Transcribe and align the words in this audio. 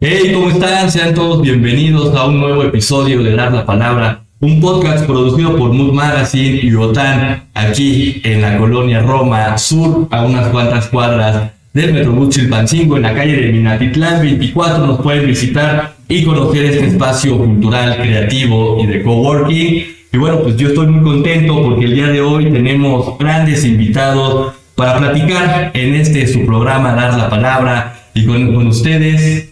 Hey, 0.00 0.32
¿cómo 0.32 0.48
están? 0.48 0.90
Sean 0.90 1.14
todos 1.14 1.42
bienvenidos 1.42 2.16
a 2.16 2.24
un 2.24 2.40
nuevo 2.40 2.62
episodio 2.62 3.22
de 3.22 3.34
Dar 3.34 3.52
la 3.52 3.66
Palabra, 3.66 4.24
un 4.40 4.62
podcast 4.62 5.04
producido 5.04 5.58
por 5.58 5.74
Mood 5.74 5.92
Magazine 5.92 6.60
y 6.62 6.74
OTAN, 6.74 7.50
aquí 7.52 8.22
en 8.24 8.40
la 8.40 8.56
colonia 8.56 9.02
Roma 9.02 9.58
Sur, 9.58 10.08
a 10.10 10.24
unas 10.24 10.48
cuantas 10.48 10.86
cuadras 10.88 11.50
del 11.74 11.92
Metrobús 11.92 12.30
Chilpancingo, 12.30 12.96
en 12.96 13.02
la 13.02 13.14
calle 13.14 13.36
de 13.36 13.52
Minatitlán 13.52 14.22
24. 14.22 14.86
Nos 14.86 15.02
pueden 15.02 15.26
visitar 15.26 15.96
y 16.08 16.24
conocer 16.24 16.64
este 16.64 16.86
espacio 16.86 17.36
cultural, 17.36 17.98
creativo 17.98 18.78
y 18.82 18.86
de 18.86 19.02
coworking. 19.02 19.95
Y 20.16 20.18
bueno, 20.18 20.40
pues 20.40 20.56
yo 20.56 20.68
estoy 20.68 20.86
muy 20.86 21.02
contento 21.02 21.62
porque 21.62 21.84
el 21.84 21.94
día 21.94 22.06
de 22.06 22.22
hoy 22.22 22.50
tenemos 22.50 23.18
grandes 23.18 23.66
invitados 23.66 24.54
para 24.74 24.96
platicar 24.96 25.72
en 25.74 25.94
este 25.94 26.26
su 26.26 26.46
programa 26.46 26.94
Dar 26.94 27.18
la 27.18 27.28
Palabra 27.28 27.98
y 28.14 28.24
con, 28.24 28.54
con 28.54 28.66
ustedes 28.68 29.50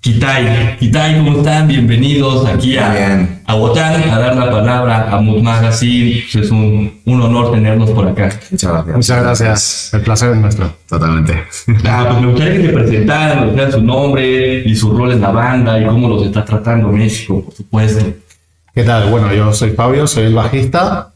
Kitai. 0.00 0.78
Kitai, 0.80 1.16
¿cómo 1.18 1.38
están? 1.38 1.68
Bienvenidos 1.68 2.44
aquí 2.44 2.76
a, 2.76 3.28
a 3.46 3.54
Botán, 3.54 4.02
a 4.10 4.18
dar 4.18 4.34
la 4.34 4.50
palabra 4.50 5.12
a 5.12 5.20
Mood 5.20 5.42
Magazine. 5.42 6.24
Es 6.34 6.50
un, 6.50 6.92
un 7.04 7.22
honor 7.22 7.52
tenerlos 7.52 7.90
por 7.92 8.08
acá. 8.08 8.32
Muchas 8.50 8.72
gracias. 8.72 8.96
Muchas 8.96 9.22
gracias. 9.22 9.90
El 9.94 10.00
placer 10.00 10.32
es 10.32 10.38
nuestro. 10.38 10.72
Totalmente. 10.88 11.34
Ah, 11.84 12.06
pues 12.08 12.20
me 12.20 12.26
gustaría 12.32 12.54
que 12.54 12.66
te 12.66 12.72
presentaran, 12.72 13.54
nos 13.54 13.74
su 13.74 13.80
nombre 13.80 14.64
y 14.66 14.74
su 14.74 14.90
rol 14.90 15.12
en 15.12 15.20
la 15.20 15.30
banda 15.30 15.80
y 15.80 15.86
cómo 15.86 16.08
los 16.08 16.26
está 16.26 16.44
tratando 16.44 16.88
México, 16.88 17.44
por 17.44 17.54
supuesto. 17.54 18.06
¿Qué 18.72 18.84
tal? 18.84 19.10
Bueno, 19.10 19.34
yo 19.34 19.52
soy 19.52 19.70
Fabio, 19.70 20.06
soy 20.06 20.26
el 20.26 20.34
bajista. 20.34 21.12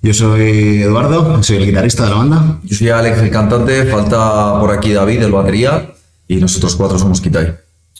Yo 0.00 0.14
soy 0.14 0.82
Eduardo, 0.82 1.42
soy 1.42 1.58
el 1.58 1.66
guitarrista 1.66 2.04
de 2.04 2.10
la 2.10 2.16
banda. 2.16 2.58
Yo 2.64 2.76
soy 2.76 2.88
Alex, 2.88 3.18
el 3.18 3.30
cantante. 3.30 3.84
Falta 3.84 4.58
por 4.58 4.72
aquí 4.72 4.92
David, 4.92 5.22
el 5.22 5.32
batería. 5.32 5.90
Y 6.28 6.36
nosotros 6.36 6.74
cuatro 6.76 6.98
somos 6.98 7.20
Kitai. 7.20 7.56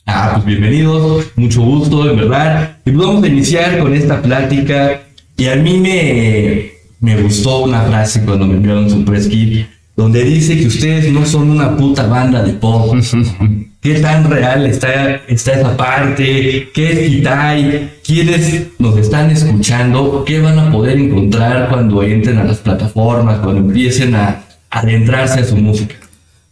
Ah, 0.06 0.32
pues 0.34 0.46
bienvenidos, 0.46 1.26
mucho 1.36 1.60
gusto, 1.60 2.08
en 2.08 2.16
verdad. 2.16 2.78
Y 2.86 2.92
pues 2.92 3.06
vamos 3.06 3.22
a 3.24 3.26
iniciar 3.26 3.78
con 3.78 3.92
esta 3.92 4.22
plática. 4.22 5.02
Y 5.36 5.46
a 5.48 5.56
mí 5.56 5.78
me, 5.78 6.72
me 7.00 7.20
gustó 7.20 7.58
una 7.58 7.82
frase 7.82 8.24
cuando 8.24 8.46
me 8.46 8.54
enviaron 8.54 8.88
su 8.88 9.04
press 9.04 9.28
kit, 9.28 9.66
donde 9.94 10.24
dice 10.24 10.58
que 10.58 10.66
ustedes 10.66 11.12
no 11.12 11.26
son 11.26 11.50
una 11.50 11.76
puta 11.76 12.06
banda 12.06 12.42
de 12.42 12.54
pop. 12.54 12.96
¿Qué 13.84 14.00
tan 14.00 14.30
real 14.30 14.64
está, 14.64 15.16
está 15.28 15.52
esa 15.52 15.76
parte? 15.76 16.70
¿Qué 16.72 16.90
es 16.90 17.10
Kitai? 17.10 17.90
¿Quiénes 18.02 18.68
nos 18.78 18.96
están 18.96 19.30
escuchando? 19.30 20.24
¿Qué 20.24 20.40
van 20.40 20.58
a 20.58 20.72
poder 20.72 20.96
encontrar 20.96 21.68
cuando 21.68 22.02
entren 22.02 22.38
a 22.38 22.44
las 22.44 22.56
plataformas, 22.60 23.40
cuando 23.40 23.60
empiecen 23.60 24.14
a 24.14 24.42
adentrarse 24.70 25.40
a 25.40 25.44
su 25.44 25.58
música? 25.58 25.96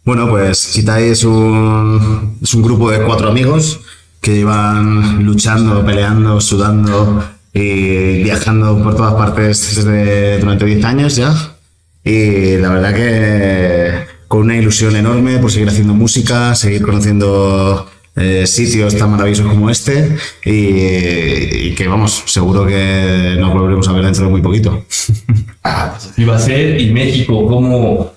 Bueno, 0.05 0.29
pues 0.29 0.73
Kitai 0.75 1.05
es 1.09 1.23
un, 1.23 2.37
es 2.39 2.53
un 2.53 2.61
grupo 2.61 2.91
de 2.91 3.01
cuatro 3.01 3.29
amigos 3.29 3.79
que 4.21 4.35
llevan 4.35 5.25
luchando, 5.25 5.83
peleando, 5.83 6.39
sudando 6.39 7.23
y 7.51 8.21
viajando 8.21 8.77
por 8.83 8.95
todas 8.95 9.15
partes 9.15 9.75
desde, 9.75 10.37
durante 10.37 10.65
10 10.65 10.85
años 10.85 11.15
ya. 11.15 11.33
Y 12.03 12.57
la 12.57 12.69
verdad 12.69 12.93
que 12.93 14.12
con 14.33 14.41
una 14.41 14.57
ilusión 14.57 14.95
enorme 14.95 15.37
por 15.37 15.51
seguir 15.51 15.69
haciendo 15.69 15.93
música, 15.93 16.55
seguir 16.55 16.81
conociendo 16.81 17.87
eh, 18.15 18.47
sitios 18.47 18.97
tan 18.97 19.11
maravillosos 19.11 19.45
como 19.45 19.69
este 19.69 20.17
y, 20.43 21.67
y 21.67 21.75
que 21.75 21.87
vamos, 21.87 22.23
seguro 22.25 22.65
que 22.65 23.35
nos 23.37 23.53
volveremos 23.53 23.87
a 23.87 23.91
ver 23.93 24.05
dentro 24.05 24.25
de 24.25 24.31
muy 24.31 24.41
poquito. 24.41 24.85
Ah, 25.65 25.93
así 25.95 26.25
va 26.25 26.35
a 26.37 26.39
ser. 26.39 26.81
¿Y 26.81 26.91
México 26.91 27.47
cómo, 27.47 28.11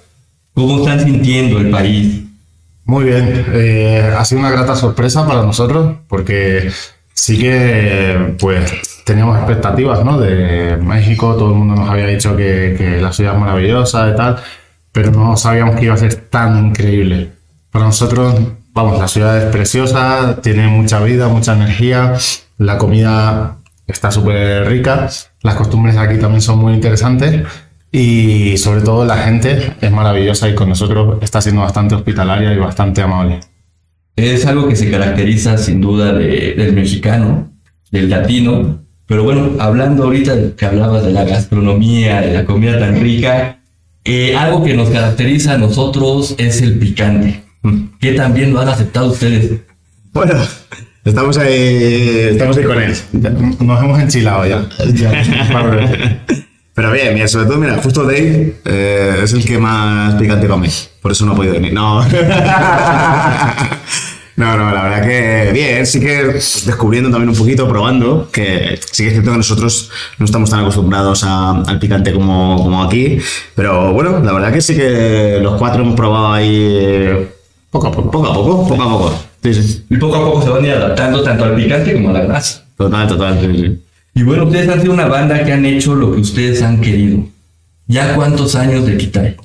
cómo 0.55 0.79
están 0.79 1.05
sintiendo 1.05 1.59
el 1.59 1.71
país? 1.71 2.23
Muy 2.87 3.05
bien. 3.05 3.45
eh, 3.53 4.11
ha 4.19 4.25
sido 4.25 4.41
una 4.41 4.51
grata 4.51 4.75
sorpresa 4.75 5.25
para 5.27 5.43
nosotros 5.43 5.99
porque 6.09 6.71
sí 7.13 7.39
que 7.39 8.35
pues 8.41 8.73
teníamos 9.05 9.37
expectativas 9.37 10.03
¿no? 10.03 10.19
de 10.19 10.79
México. 10.79 11.37
Todo 11.37 11.51
el 11.51 11.57
mundo 11.57 11.75
nos 11.77 11.91
había 11.91 12.07
dicho 12.07 12.35
que, 12.35 12.75
que 12.77 13.03
la 13.03 13.13
ciudad 13.13 13.35
es 13.35 13.41
maravillosa 13.41 14.11
y 14.11 14.17
tal, 14.17 14.43
pero 14.97 15.11
no 15.11 15.37
sabíamos 15.37 15.77
que 15.77 15.85
iba 15.85 15.93
a 15.95 15.99
ser 15.99 16.15
tan 16.15 16.69
increíble. 16.69 17.29
Para 17.71 17.85
nosotros, 17.85 18.35
vamos, 18.73 18.99
la 18.99 19.07
ciudad 19.09 19.37
es 19.37 19.45
preciosa, 19.53 20.41
tiene 20.43 20.69
mucha 20.69 21.01
vida, 21.01 21.29
mucha 21.29 21.53
energía, 21.53 22.15
la 22.57 22.79
comida 22.79 23.59
está 23.87 24.11
súper 24.11 24.67
rica, 24.67 25.11
las 25.43 25.55
costumbres 25.55 25.99
aquí 25.99 26.17
también 26.19 26.41
son 26.41 26.61
muy 26.61 26.73
interesantes 26.73 27.43
y 27.93 28.57
sobre 28.57 28.81
todo 28.81 29.05
la 29.05 29.19
gente 29.19 29.75
es 29.83 29.91
maravillosa 29.93 30.49
y 30.49 30.55
con 30.55 30.71
nosotros 30.71 31.19
está 31.21 31.43
siendo 31.43 31.61
bastante 31.61 31.95
hospitalaria 31.95 32.55
y 32.55 32.59
bastante 32.59 33.03
amable. 33.03 33.41
Es 34.17 34.47
algo 34.47 34.67
que 34.67 34.77
se 34.77 34.91
caracteriza 34.91 35.59
sin 35.59 35.83
duda 35.83 36.15
de- 36.15 36.55
del 36.57 36.73
mexicano, 36.73 37.51
del 37.91 38.09
latino. 38.09 38.79
Pero 39.05 39.25
bueno, 39.25 39.51
hablando 39.61 40.05
ahorita 40.05 40.57
que 40.57 40.65
hablabas 40.65 41.05
de 41.05 41.13
la 41.13 41.25
gastronomía, 41.25 42.23
de 42.23 42.33
la 42.33 42.47
comida 42.47 42.79
tan 42.79 42.99
rica, 42.99 43.56
eh, 44.07 44.37
algo 44.37 44.65
que 44.65 44.75
nos 44.75 44.91
caracteriza 44.91 45.55
a 45.55 45.59
nosotros 45.59 46.35
es 46.39 46.63
el 46.63 46.79
picante. 46.79 47.43
Que 48.01 48.13
también 48.13 48.53
lo 48.53 48.61
han 48.61 48.69
aceptado 48.69 49.11
ustedes. 49.11 49.61
Bueno, 50.13 50.35
estamos 51.05 51.37
ahí, 51.37 52.29
estamos 52.31 52.57
ahí 52.57 52.65
con 52.65 52.81
él. 52.81 52.95
Nos 53.61 53.83
hemos 53.83 54.01
enchilado 54.01 54.47
ya. 54.47 54.65
Pero 56.75 56.93
bien, 56.93 57.13
mira, 57.15 57.27
sobre 57.27 57.47
todo, 57.47 57.57
mira, 57.57 57.79
justo 57.79 58.05
Dave 58.05 58.55
eh, 58.65 59.21
es 59.23 59.33
el 59.33 59.45
que 59.45 59.59
más 59.59 60.15
picante 60.17 60.47
come. 60.47 60.71
Por 61.01 61.11
eso 61.11 61.27
no 61.27 61.33
ha 61.33 61.35
podido 61.35 61.55
venir. 61.55 61.73
No. 61.73 62.07
No, 64.37 64.55
no, 64.57 64.71
la 64.71 64.83
verdad 64.83 65.03
que 65.07 65.51
bien, 65.53 65.87
sí 65.87 65.99
que 65.99 66.25
descubriendo 66.67 67.11
también 67.11 67.31
un 67.31 67.37
poquito, 67.37 67.67
probando, 67.67 68.29
que 68.31 68.79
sí 68.93 69.05
que 69.05 69.09
es 69.09 69.13
cierto 69.15 69.31
que 69.31 69.37
nosotros 69.39 69.91
no 70.19 70.27
estamos 70.27 70.51
tan 70.51 70.61
acostumbrados 70.61 71.25
a- 71.25 71.63
al 71.63 71.79
picante 71.79 72.13
como, 72.13 72.57
como 72.59 72.83
aquí, 72.85 73.19
pero 73.55 73.95
bueno, 73.95 74.21
la 74.23 74.33
verdad 74.33 74.53
que 74.53 74.61
sí 74.61 74.75
que 74.75 75.39
los 75.41 75.59
cuatro 75.59 75.83
hemos 75.83 75.95
probado 75.97 76.33
ahí 76.35 77.29
Poco 77.71 77.87
a 77.89 77.93
poco. 77.93 78.11
poco 78.11 78.27
a 78.31 78.35
poco, 78.35 78.69
poco 78.69 78.83
a 78.83 78.89
poco. 78.91 79.19
Sí, 79.43 79.55
sí, 79.55 79.85
Y 79.89 79.97
poco 79.97 80.17
a 80.17 80.21
poco 80.25 80.43
se 80.43 80.51
van 80.51 80.65
a 80.65 80.67
ir 80.67 80.73
adaptando 80.75 81.23
tanto 81.23 81.45
al 81.45 81.55
picante 81.55 81.95
como 81.95 82.11
a 82.11 82.13
la 82.13 82.21
grasa. 82.25 82.65
total, 82.77 83.09
total. 83.09 83.39
sí, 83.41 83.59
sí. 83.61 83.83
Y 84.17 84.23
bueno, 84.23 84.45
ustedes 84.45 84.69
han 84.69 84.81
sido 84.83 84.93
una 84.93 85.07
banda 85.07 85.43
que 85.45 85.53
han 85.53 85.65
hecho 85.65 85.95
lo 85.95 86.13
que 86.15 86.21
ustedes 86.21 86.61
han 86.63 86.81
querido. 86.83 87.21
¿Ya 87.87 88.15
cuántos 88.15 88.55
años 88.55 88.85
de 88.85 88.97
Kitai? 88.99 89.37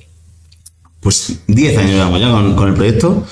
pues 0.99 1.39
10 1.47 1.77
años 1.77 1.91
llevamos 1.91 2.19
ya 2.21 2.29
con, 2.31 2.55
con 2.55 2.67
el 2.69 2.73
proyecto. 2.75 3.25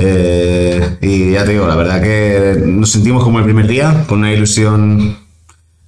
Eh, 0.00 0.96
y 1.02 1.32
ya 1.32 1.44
te 1.44 1.52
digo, 1.52 1.66
la 1.66 1.74
verdad 1.74 2.00
que 2.00 2.62
nos 2.64 2.90
sentimos 2.92 3.24
como 3.24 3.38
el 3.40 3.44
primer 3.44 3.66
día, 3.66 4.04
con 4.06 4.20
una 4.20 4.32
ilusión 4.32 5.18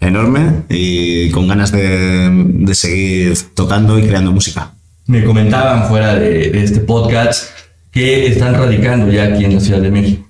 enorme 0.00 0.62
y 0.68 1.30
con 1.30 1.46
ganas 1.46 1.70
de, 1.72 2.28
de 2.32 2.74
seguir 2.74 3.38
tocando 3.54 3.98
y 3.98 4.02
creando 4.02 4.32
música. 4.32 4.72
Me 5.06 5.24
comentaban 5.24 5.88
fuera 5.88 6.14
de, 6.16 6.50
de 6.50 6.64
este 6.64 6.80
podcast 6.80 7.50
que 7.90 8.26
están 8.26 8.54
radicando 8.54 9.10
ya 9.12 9.24
aquí 9.24 9.44
en 9.44 9.54
la 9.54 9.60
Ciudad 9.60 9.80
de 9.80 9.90
México. 9.90 10.26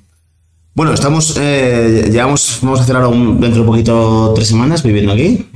Bueno, 0.75 0.93
estamos, 0.95 1.37
eh, 1.41 2.09
llevamos, 2.11 2.59
vamos 2.63 2.81
a 2.81 2.83
hacer 2.85 2.97
ahora 2.97 3.09
un- 3.09 3.41
dentro 3.41 3.63
de 3.63 3.67
poquito 3.67 4.33
tres 4.35 4.49
semanas 4.49 4.83
viviendo 4.83 5.13
aquí. 5.13 5.47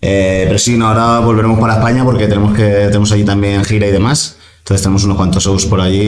Eh, 0.00 0.44
pero 0.46 0.58
sí, 0.58 0.76
no, 0.76 0.88
ahora 0.88 1.20
volveremos 1.24 1.58
para 1.58 1.74
España 1.74 2.04
porque 2.04 2.26
tenemos 2.28 2.56
que 2.56 2.62
tenemos 2.86 3.10
allí 3.12 3.24
también 3.24 3.64
gira 3.64 3.86
y 3.88 3.92
demás. 3.92 4.37
Entonces 4.68 4.82
tenemos 4.82 5.04
unos 5.04 5.16
cuantos 5.16 5.42
shows 5.42 5.64
por 5.64 5.80
allí, 5.80 6.00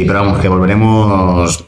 y, 0.00 0.04
pero 0.06 0.20
vamos, 0.20 0.38
que 0.38 0.48
volveremos 0.48 1.62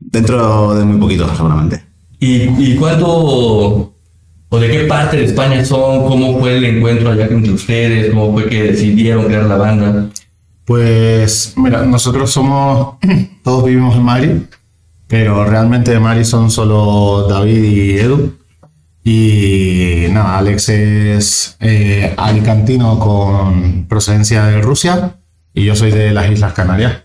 dentro 0.00 0.74
de 0.74 0.86
muy 0.86 0.98
poquito, 0.98 1.28
seguramente. 1.36 1.84
¿Y, 2.18 2.44
y 2.44 2.76
cuánto 2.76 3.92
o 4.48 4.58
de 4.58 4.70
qué 4.70 4.84
parte 4.84 5.18
de 5.18 5.24
España 5.26 5.62
son? 5.66 6.06
¿Cómo 6.08 6.38
fue 6.38 6.56
el 6.56 6.64
encuentro 6.64 7.10
allá 7.10 7.26
entre 7.26 7.52
ustedes? 7.52 8.08
¿Cómo 8.08 8.32
fue 8.32 8.48
que 8.48 8.62
decidieron 8.72 9.26
crear 9.26 9.44
la 9.44 9.56
banda? 9.58 10.08
Pues 10.64 11.52
mira, 11.58 11.84
nosotros 11.84 12.30
somos, 12.30 12.96
todos 13.44 13.62
vivimos 13.66 13.96
en 13.96 14.02
Madrid, 14.02 14.30
pero 15.06 15.44
realmente 15.44 15.90
de 15.90 16.00
Madrid 16.00 16.24
son 16.24 16.50
solo 16.50 17.26
David 17.28 17.64
y 17.64 17.90
Edu. 17.98 18.32
Y 19.04 20.06
nada, 20.10 20.38
Alex 20.38 20.70
es 20.70 21.56
eh, 21.60 22.14
alicantino 22.16 22.98
con 22.98 23.84
procedencia 23.86 24.46
de 24.46 24.62
Rusia 24.62 25.16
y 25.56 25.64
yo 25.64 25.74
soy 25.74 25.90
de 25.90 26.12
las 26.12 26.30
Islas 26.30 26.52
Canarias. 26.52 27.02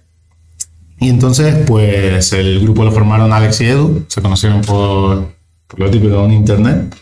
Y 1.00 1.10
entonces, 1.10 1.56
pues 1.66 2.34
el 2.34 2.60
grupo 2.60 2.84
lo 2.84 2.92
formaron 2.92 3.34
Alex 3.34 3.62
y 3.62 3.66
Edu, 3.66 4.06
se 4.08 4.22
conocieron 4.22 4.62
por, 4.62 5.34
por 5.68 5.80
lo 5.80 5.90
típico 5.90 6.16
de 6.16 6.20
un 6.20 6.34
internet, 6.34 6.96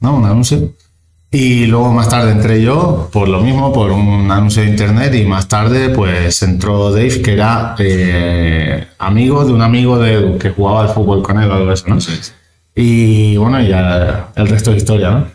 ¿no? 0.00 0.16
Un 0.16 0.26
anuncio. 0.26 0.74
Y 1.30 1.66
luego 1.66 1.92
más 1.92 2.08
tarde 2.08 2.32
entré 2.32 2.60
yo, 2.60 3.08
por 3.12 3.28
lo 3.28 3.40
mismo, 3.40 3.72
por 3.72 3.92
un 3.92 4.30
anuncio 4.30 4.62
de 4.62 4.68
internet, 4.68 5.14
y 5.14 5.24
más 5.24 5.46
tarde 5.46 5.90
pues 5.90 6.42
entró 6.42 6.90
Dave, 6.90 7.22
que 7.22 7.32
era 7.32 7.76
eh, 7.78 8.86
amigo 8.98 9.44
de 9.44 9.52
un 9.52 9.62
amigo 9.62 9.98
de 9.98 10.14
Edu, 10.14 10.38
que 10.38 10.50
jugaba 10.50 10.82
al 10.82 10.88
fútbol 10.88 11.22
con 11.22 11.40
él 11.40 11.48
o 11.48 11.54
algo 11.54 11.68
de 11.68 11.74
eso, 11.74 11.86
¿no? 11.86 11.98
Y 12.74 13.36
bueno, 13.36 13.62
ya 13.62 14.32
el 14.34 14.48
resto 14.48 14.72
de 14.72 14.78
historia, 14.78 15.10
¿no? 15.10 15.26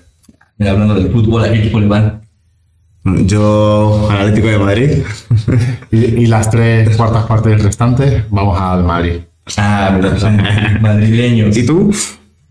Mira, 0.57 0.71
hablando 0.71 0.95
del 0.95 1.11
fútbol, 1.11 1.45
¿a 1.45 1.51
qué 1.51 1.59
equipo 1.59 1.79
le 1.79 1.87
van? 1.87 2.20
Yo, 3.03 4.09
Atlético 4.11 4.47
de 4.47 4.57
Madrid. 4.59 4.89
Y, 5.91 5.97
y 5.97 6.25
las 6.27 6.49
tres 6.49 6.95
cuartas 6.95 7.25
partes 7.25 7.61
restantes, 7.61 8.23
vamos 8.29 8.57
al 8.59 8.83
Madrid. 8.85 9.19
Ah, 9.57 9.99
madrileños. 10.79 11.57
¿Y 11.57 11.65
tú? 11.65 11.93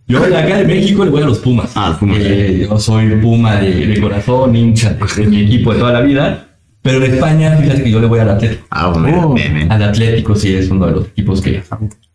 Yo 0.06 0.20
de 0.20 0.36
acá 0.36 0.58
de 0.58 0.64
México 0.66 1.04
le 1.04 1.10
voy 1.10 1.22
a 1.22 1.26
los 1.26 1.38
Pumas. 1.38 1.70
Ah, 1.74 1.96
Pumas. 1.98 2.18
Eh, 2.20 2.66
yo 2.68 2.78
soy 2.78 3.08
Puma 3.16 3.56
de, 3.56 3.86
de 3.86 4.00
corazón, 4.00 4.54
hincha 4.54 4.92
de, 4.92 5.22
de 5.22 5.26
mi 5.28 5.40
equipo 5.42 5.72
de 5.72 5.78
toda 5.78 5.92
la 5.92 6.00
vida. 6.02 6.48
Pero 6.82 7.02
en 7.02 7.14
España, 7.14 7.56
fíjate 7.56 7.82
que 7.84 7.90
yo 7.90 8.00
le 8.00 8.06
voy 8.08 8.18
al 8.20 8.30
Atlético. 8.30 8.66
Ah, 8.70 8.88
bueno, 8.88 9.34
Oh. 9.34 9.72
Al 9.72 9.82
Atlético 9.82 10.34
sí 10.34 10.54
es 10.54 10.68
uno 10.70 10.86
de 10.86 10.92
los 10.92 11.06
equipos 11.06 11.40
que 11.40 11.62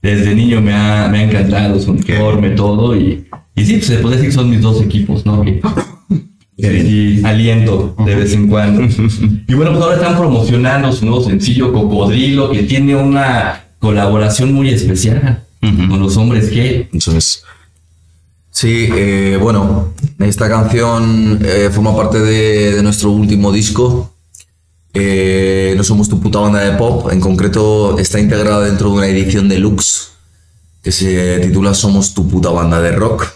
desde 0.02 0.36
niño 0.36 0.62
me 0.62 0.74
ha, 0.74 1.08
me 1.08 1.20
ha 1.20 1.24
encantado, 1.24 1.80
su 1.80 1.92
uniforme, 1.92 2.50
todo. 2.52 2.96
Y, 2.96 3.26
y 3.56 3.66
sí, 3.66 3.74
pues 3.76 3.86
se 3.88 3.98
puede 3.98 4.16
decir 4.18 4.30
que 4.30 4.36
son 4.36 4.50
mis 4.50 4.62
dos 4.62 4.82
equipos, 4.82 5.26
¿no? 5.26 5.42
Que 5.42 5.62
sí, 6.58 7.22
aliento 7.24 7.96
de 8.06 8.16
vez 8.16 8.34
en 8.34 8.48
cuando. 8.48 8.82
Y 9.48 9.54
bueno, 9.54 9.72
pues 9.72 9.84
ahora 9.84 9.96
están 9.96 10.18
promocionando 10.18 10.92
su 10.92 11.06
nuevo 11.06 11.24
sencillo 11.24 11.72
Cocodrilo, 11.72 12.50
que 12.52 12.64
tiene 12.64 12.96
una 12.96 13.66
colaboración 13.80 14.54
muy 14.54 14.70
especial 14.70 15.44
con 15.62 16.00
los 16.00 16.16
hombres 16.18 16.50
que 16.50 16.90
Eso 16.94 17.16
es. 17.18 17.44
Sí, 18.52 18.88
eh, 18.96 19.38
bueno, 19.42 19.94
esta 20.20 20.48
canción 20.48 21.40
eh, 21.44 21.70
forma 21.72 21.96
parte 21.96 22.20
de, 22.20 22.74
de 22.74 22.84
nuestro 22.84 23.12
último 23.12 23.52
disco. 23.52 24.16
Eh, 24.94 25.74
no 25.76 25.84
somos 25.84 26.08
tu 26.08 26.22
puta 26.22 26.40
banda 26.40 26.62
de 26.62 26.78
pop, 26.78 27.12
en 27.12 27.20
concreto 27.20 28.00
está 28.00 28.18
integrada 28.18 28.62
dentro 28.62 28.92
de 28.92 28.96
una 28.96 29.08
edición 29.08 29.50
deluxe 29.50 30.12
que 30.82 30.94
se 30.94 31.40
titula 31.40 31.74
Somos 31.74 32.14
tu 32.14 32.30
puta 32.30 32.50
banda 32.50 32.80
de 32.80 32.94
rock, 32.94 33.28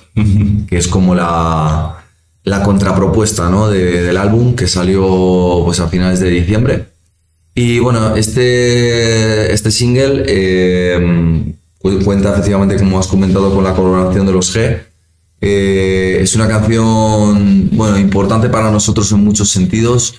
que 0.68 0.77
es 0.77 0.88
como 0.88 1.16
la, 1.16 1.99
la 2.50 2.63
contrapropuesta 2.63 3.50
¿no? 3.50 3.69
de- 3.69 4.01
del 4.04 4.18
álbum 4.18 4.56
que 4.56 4.68
salió 4.68 5.62
pues, 5.66 5.80
a 5.80 5.88
finales 5.88 6.19
de 6.19 6.30
diciembre. 6.30 6.86
Y 7.54 7.80
bueno, 7.80 8.16
este, 8.16 9.51
este 9.54 9.69
single 9.72 10.24
eh, 10.28 11.54
cu- 11.78 12.00
cuenta 12.04 12.31
efectivamente, 12.31 12.78
como 12.78 13.00
has 13.00 13.07
comentado, 13.07 13.54
con 13.54 13.63
la 13.63 13.74
colaboración 13.74 14.25
de 14.25 14.31
los 14.31 14.56
G. 14.56 14.80
Eh, 15.42 16.19
es 16.22 16.36
una 16.36 16.48
canción, 16.48 17.69
bueno, 17.74 17.98
importante 17.98 18.50
para 18.50 18.72
nosotros 18.72 19.12
en 19.12 19.24
muchos 19.24 19.50
sentidos. 19.50 20.16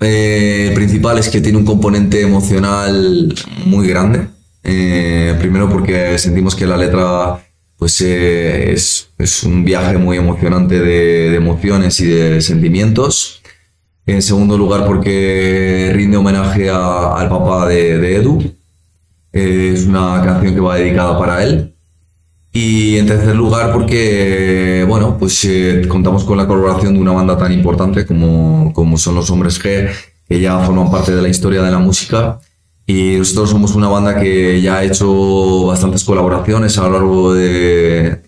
Eh, 0.00 0.66
el 0.68 0.74
principal 0.74 1.18
es 1.18 1.28
que 1.28 1.40
tiene 1.40 1.58
un 1.58 1.64
componente 1.64 2.20
emocional 2.20 3.34
muy 3.66 3.86
grande. 3.88 4.26
Eh, 4.64 5.34
primero 5.38 5.68
porque 5.68 6.18
sentimos 6.18 6.54
que 6.54 6.66
la 6.66 6.76
letra 6.76 7.43
pues, 7.84 8.00
eh, 8.00 8.72
es, 8.72 9.10
es 9.18 9.42
un 9.42 9.62
viaje 9.62 9.98
muy 9.98 10.16
emocionante 10.16 10.80
de, 10.80 11.28
de 11.28 11.36
emociones 11.36 12.00
y 12.00 12.06
de 12.06 12.40
sentimientos. 12.40 13.42
En 14.06 14.22
segundo 14.22 14.56
lugar, 14.56 14.86
porque 14.86 15.90
rinde 15.94 16.16
homenaje 16.16 16.70
a- 16.70 17.14
al 17.14 17.28
papá 17.28 17.68
de, 17.68 17.98
de 17.98 18.16
Edu. 18.16 18.40
Eh, 19.34 19.72
es 19.74 19.84
una 19.84 20.22
canción 20.24 20.54
que 20.54 20.60
va 20.60 20.76
dedicada 20.76 21.18
para 21.18 21.42
él. 21.44 21.74
Y 22.54 22.96
en 22.96 23.06
tercer 23.06 23.36
lugar, 23.36 23.70
porque 23.70 24.86
bueno, 24.88 25.18
pues 25.18 25.44
eh, 25.44 25.82
contamos 25.86 26.24
con 26.24 26.38
la 26.38 26.46
colaboración 26.46 26.94
de 26.94 27.00
una 27.00 27.12
banda 27.12 27.36
tan 27.36 27.52
importante 27.52 28.06
como, 28.06 28.72
como 28.72 28.96
son 28.96 29.14
los 29.16 29.28
Hombres 29.30 29.62
G, 29.62 29.90
que 30.26 30.40
ya 30.40 30.58
forman 30.60 30.90
parte 30.90 31.14
de 31.14 31.20
la 31.20 31.28
historia 31.28 31.60
de 31.60 31.70
la 31.70 31.78
música. 31.80 32.38
Y 32.86 33.16
nosotros 33.16 33.50
somos 33.50 33.74
una 33.74 33.88
banda 33.88 34.20
que 34.20 34.60
ya 34.60 34.76
ha 34.76 34.84
hecho 34.84 35.66
bastantes 35.66 36.04
colaboraciones 36.04 36.76
a 36.76 36.82
lo 36.82 36.90
largo 36.92 37.34
de 37.34 38.20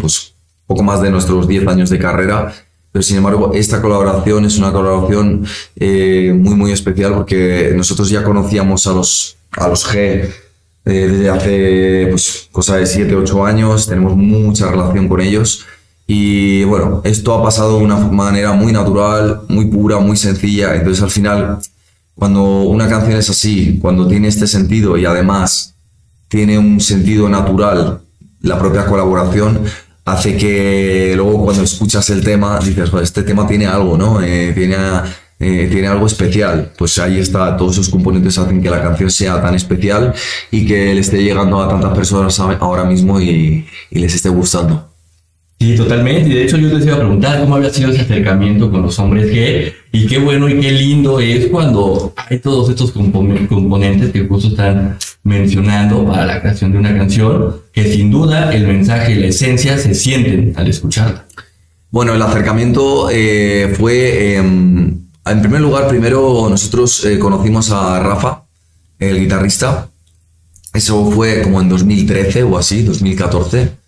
pues, 0.00 0.34
poco 0.66 0.82
más 0.82 1.02
de 1.02 1.10
nuestros 1.10 1.48
10 1.48 1.66
años 1.66 1.90
de 1.90 1.98
carrera. 1.98 2.52
Pero 2.92 3.02
sin 3.02 3.16
embargo, 3.16 3.50
esta 3.54 3.82
colaboración 3.82 4.44
es 4.44 4.56
una 4.56 4.72
colaboración 4.72 5.44
eh, 5.74 6.32
muy, 6.32 6.54
muy 6.54 6.70
especial 6.70 7.12
porque 7.14 7.72
nosotros 7.74 8.08
ya 8.08 8.22
conocíamos 8.22 8.86
a 8.86 8.92
los, 8.92 9.36
a 9.50 9.66
los 9.66 9.84
G 9.84 9.96
eh, 10.86 11.08
desde 11.08 11.30
hace 11.30 12.06
pues, 12.10 12.48
cosa 12.52 12.76
de 12.76 12.86
7, 12.86 13.16
8 13.16 13.46
años, 13.46 13.88
tenemos 13.88 14.16
mucha 14.16 14.70
relación 14.70 15.08
con 15.08 15.20
ellos. 15.20 15.64
Y 16.06 16.64
bueno, 16.64 17.00
esto 17.04 17.34
ha 17.34 17.42
pasado 17.42 17.78
de 17.78 17.84
una 17.84 17.96
manera 17.96 18.52
muy 18.52 18.72
natural, 18.72 19.40
muy 19.48 19.66
pura, 19.66 19.98
muy 19.98 20.16
sencilla. 20.16 20.74
Entonces 20.74 21.02
al 21.02 21.10
final, 21.10 21.58
cuando 22.14 22.62
una 22.62 22.88
canción 22.88 23.18
es 23.18 23.28
así, 23.30 23.78
cuando 23.80 24.06
tiene 24.06 24.28
este 24.28 24.46
sentido 24.46 24.96
y 24.96 25.04
además 25.04 25.74
tiene 26.28 26.58
un 26.58 26.80
sentido 26.80 27.28
natural, 27.28 28.00
la 28.40 28.58
propia 28.58 28.86
colaboración, 28.86 29.60
hace 30.04 30.36
que 30.36 31.14
luego 31.16 31.44
cuando 31.44 31.62
escuchas 31.62 32.08
el 32.10 32.22
tema 32.22 32.58
dices, 32.58 32.90
"Joder, 32.90 33.04
este 33.04 33.22
tema 33.22 33.46
tiene 33.46 33.66
algo, 33.66 33.96
¿no? 33.96 34.20
Eh, 34.22 34.52
tiene, 34.54 34.76
eh, 35.40 35.68
tiene 35.70 35.88
algo 35.88 36.06
especial. 36.06 36.72
Pues 36.78 36.98
ahí 36.98 37.18
está, 37.18 37.56
todos 37.56 37.72
esos 37.74 37.88
componentes 37.88 38.38
hacen 38.38 38.62
que 38.62 38.70
la 38.70 38.82
canción 38.82 39.10
sea 39.10 39.40
tan 39.42 39.54
especial 39.54 40.14
y 40.50 40.66
que 40.66 40.94
le 40.94 41.00
esté 41.00 41.22
llegando 41.22 41.60
a 41.62 41.68
tantas 41.68 41.94
personas 41.94 42.38
ahora 42.38 42.84
mismo 42.84 43.20
y 43.20 43.66
les 43.90 44.14
esté 44.14 44.28
gustando. 44.28 44.93
Sí, 45.64 45.76
totalmente. 45.76 46.28
Y 46.28 46.34
de 46.34 46.42
hecho 46.44 46.58
yo 46.58 46.68
les 46.68 46.84
iba 46.84 46.96
a 46.96 46.98
preguntar 46.98 47.40
cómo 47.40 47.56
había 47.56 47.70
sido 47.70 47.90
ese 47.90 48.02
acercamiento 48.02 48.70
con 48.70 48.82
los 48.82 48.98
hombres 48.98 49.32
G. 49.32 49.72
Y 49.92 50.06
qué 50.06 50.18
bueno 50.18 50.46
y 50.48 50.60
qué 50.60 50.70
lindo 50.72 51.20
es 51.20 51.46
cuando 51.46 52.12
hay 52.16 52.38
todos 52.38 52.68
estos 52.68 52.94
compon- 52.94 53.48
componentes 53.48 54.10
que 54.10 54.26
justo 54.26 54.48
están 54.48 54.98
mencionando 55.22 56.04
para 56.06 56.26
la 56.26 56.40
creación 56.42 56.72
de 56.72 56.78
una 56.78 56.94
canción, 56.94 57.56
que 57.72 57.90
sin 57.90 58.10
duda 58.10 58.54
el 58.54 58.66
mensaje 58.66 59.12
y 59.12 59.14
la 59.14 59.26
esencia 59.28 59.78
se 59.78 59.94
sienten 59.94 60.52
al 60.56 60.68
escucharla. 60.68 61.24
Bueno, 61.90 62.14
el 62.14 62.20
acercamiento 62.20 63.08
eh, 63.10 63.72
fue, 63.78 64.34
eh, 64.34 64.36
en 64.38 65.40
primer 65.40 65.62
lugar, 65.62 65.88
primero 65.88 66.46
nosotros 66.50 67.04
eh, 67.06 67.18
conocimos 67.18 67.70
a 67.70 68.00
Rafa, 68.00 68.42
el 68.98 69.18
guitarrista. 69.18 69.88
Eso 70.74 71.10
fue 71.10 71.40
como 71.42 71.62
en 71.62 71.70
2013 71.70 72.42
o 72.42 72.58
así, 72.58 72.82
2014. 72.82 73.83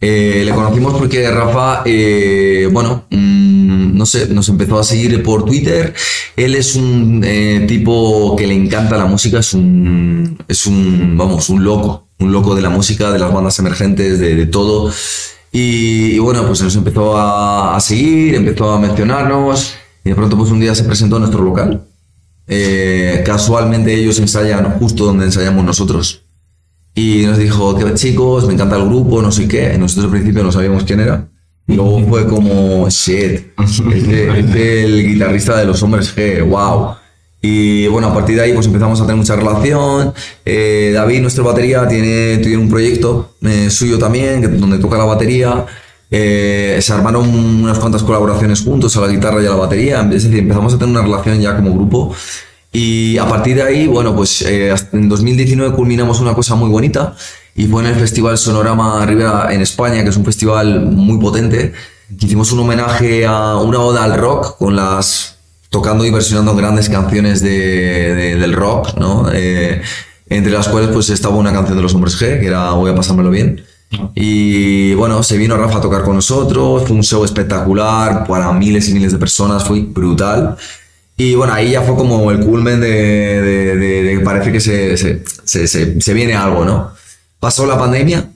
Eh, 0.00 0.42
le 0.44 0.52
conocimos 0.52 0.94
porque 0.94 1.30
Rafa, 1.30 1.82
eh, 1.86 2.68
bueno, 2.70 3.04
mm, 3.10 3.96
no 3.96 4.04
sé, 4.06 4.28
nos 4.28 4.48
empezó 4.48 4.78
a 4.78 4.84
seguir 4.84 5.22
por 5.22 5.44
Twitter. 5.44 5.94
Él 6.36 6.54
es 6.54 6.76
un 6.76 7.22
eh, 7.24 7.64
tipo 7.66 8.36
que 8.36 8.46
le 8.46 8.54
encanta 8.54 8.98
la 8.98 9.06
música, 9.06 9.38
es 9.38 9.54
un, 9.54 10.36
es 10.46 10.66
un, 10.66 11.16
vamos, 11.16 11.48
un 11.48 11.64
loco, 11.64 12.08
un 12.18 12.32
loco 12.32 12.54
de 12.54 12.62
la 12.62 12.70
música, 12.70 13.10
de 13.12 13.18
las 13.18 13.32
bandas 13.32 13.58
emergentes, 13.58 14.18
de, 14.18 14.34
de 14.34 14.46
todo. 14.46 14.92
Y, 15.52 16.12
y 16.14 16.18
bueno, 16.18 16.46
pues 16.46 16.60
nos 16.62 16.74
empezó 16.76 17.16
a, 17.16 17.76
a 17.76 17.80
seguir, 17.80 18.34
empezó 18.34 18.72
a 18.72 18.78
mencionarnos 18.80 19.74
y 20.04 20.10
de 20.10 20.14
pronto 20.14 20.36
pues 20.36 20.50
un 20.50 20.60
día 20.60 20.74
se 20.74 20.84
presentó 20.84 21.16
a 21.16 21.20
nuestro 21.20 21.42
local. 21.42 21.86
Eh, 22.46 23.22
casualmente 23.24 23.94
ellos 23.94 24.18
ensayan 24.18 24.78
justo 24.78 25.06
donde 25.06 25.24
ensayamos 25.26 25.64
nosotros. 25.64 26.23
Y 26.94 27.24
nos 27.26 27.38
dijo, 27.38 27.74
que 27.76 27.94
chicos, 27.94 28.46
me 28.46 28.54
encanta 28.54 28.76
el 28.76 28.86
grupo, 28.86 29.20
no 29.20 29.32
sé 29.32 29.48
qué. 29.48 29.76
Nosotros 29.78 30.06
al 30.06 30.10
principio 30.12 30.42
no 30.44 30.52
sabíamos 30.52 30.84
quién 30.84 31.00
era. 31.00 31.26
Y 31.66 31.74
luego 31.74 32.00
fue 32.08 32.26
como, 32.26 32.88
shit, 32.90 33.40
es 33.58 33.80
el 34.54 35.06
guitarrista 35.08 35.56
de 35.56 35.64
los 35.64 35.82
hombres 35.82 36.14
G, 36.14 36.46
wow. 36.46 36.94
Y 37.40 37.86
bueno, 37.88 38.08
a 38.08 38.14
partir 38.14 38.36
de 38.36 38.42
ahí 38.42 38.52
pues 38.52 38.66
empezamos 38.66 39.00
a 39.00 39.04
tener 39.04 39.16
mucha 39.16 39.34
relación. 39.36 40.12
Eh, 40.44 40.92
David, 40.94 41.20
nuestro 41.22 41.44
batería, 41.44 41.86
tiene, 41.88 42.38
tiene 42.38 42.58
un 42.58 42.68
proyecto 42.68 43.34
eh, 43.42 43.68
suyo 43.70 43.98
también, 43.98 44.40
que- 44.40 44.48
donde 44.48 44.78
toca 44.78 44.96
la 44.96 45.04
batería. 45.04 45.66
Eh, 46.10 46.78
se 46.80 46.92
armaron 46.92 47.28
unas 47.28 47.78
cuantas 47.78 48.02
colaboraciones 48.02 48.60
juntos 48.62 48.96
a 48.96 49.00
la 49.00 49.08
guitarra 49.08 49.42
y 49.42 49.46
a 49.46 49.50
la 49.50 49.56
batería. 49.56 50.00
Es 50.12 50.24
decir, 50.24 50.38
empezamos 50.38 50.72
a 50.74 50.78
tener 50.78 50.94
una 50.96 51.02
relación 51.02 51.40
ya 51.40 51.56
como 51.56 51.74
grupo. 51.74 52.14
Y 52.74 53.16
a 53.18 53.26
partir 53.28 53.54
de 53.56 53.62
ahí, 53.62 53.86
bueno, 53.86 54.14
pues 54.16 54.42
eh, 54.42 54.74
en 54.92 55.08
2019 55.08 55.74
culminamos 55.76 56.20
una 56.20 56.34
cosa 56.34 56.54
muy 56.56 56.68
bonita 56.68 57.14
y 57.54 57.66
fue 57.66 57.82
en 57.82 57.88
el 57.88 57.94
Festival 57.94 58.36
Sonorama 58.36 59.06
Rivera 59.06 59.48
en 59.52 59.62
España, 59.62 60.02
que 60.02 60.10
es 60.10 60.16
un 60.16 60.24
festival 60.24 60.82
muy 60.86 61.18
potente. 61.18 61.72
Hicimos 62.20 62.50
un 62.52 62.58
homenaje 62.60 63.24
a 63.26 63.56
una 63.58 63.78
oda 63.78 64.02
al 64.04 64.18
rock 64.18 64.58
con 64.58 64.74
las 64.74 65.36
tocando 65.70 66.04
y 66.04 66.10
versionando 66.10 66.54
grandes 66.56 66.88
canciones 66.88 67.40
de, 67.42 67.50
de- 68.14 68.36
del 68.36 68.52
rock, 68.52 68.96
¿no? 68.98 69.28
Eh, 69.32 69.80
entre 70.28 70.52
las 70.52 70.68
cuales 70.68 70.90
pues 70.92 71.10
estaba 71.10 71.36
una 71.36 71.52
canción 71.52 71.76
de 71.76 71.82
los 71.82 71.94
Hombres 71.94 72.20
G, 72.20 72.40
que 72.40 72.46
era 72.48 72.70
Voy 72.72 72.90
a 72.90 72.94
pasármelo 72.94 73.30
bien. 73.30 73.64
Y 74.16 74.94
bueno, 74.94 75.22
se 75.22 75.36
vino 75.38 75.56
Rafa 75.56 75.78
a 75.78 75.80
tocar 75.80 76.02
con 76.02 76.16
nosotros, 76.16 76.82
fue 76.86 76.96
un 76.96 77.04
show 77.04 77.24
espectacular 77.24 78.26
para 78.26 78.52
miles 78.52 78.88
y 78.88 78.94
miles 78.94 79.12
de 79.12 79.18
personas, 79.18 79.62
fue 79.64 79.80
brutal. 79.82 80.56
Y 81.16 81.34
bueno, 81.36 81.52
ahí 81.54 81.70
ya 81.72 81.82
fue 81.82 81.94
como 81.96 82.30
el 82.32 82.40
culmen 82.40 82.80
de, 82.80 84.16
que 84.18 84.24
parece 84.24 84.50
que 84.50 84.60
se, 84.60 84.96
se, 84.96 85.22
se, 85.44 85.66
se- 85.68 86.00
se 86.00 86.14
viene 86.14 86.34
algo, 86.34 86.64
¿no? 86.64 86.90
Pasó 87.38 87.66
la 87.66 87.78
pandemia 87.78 88.30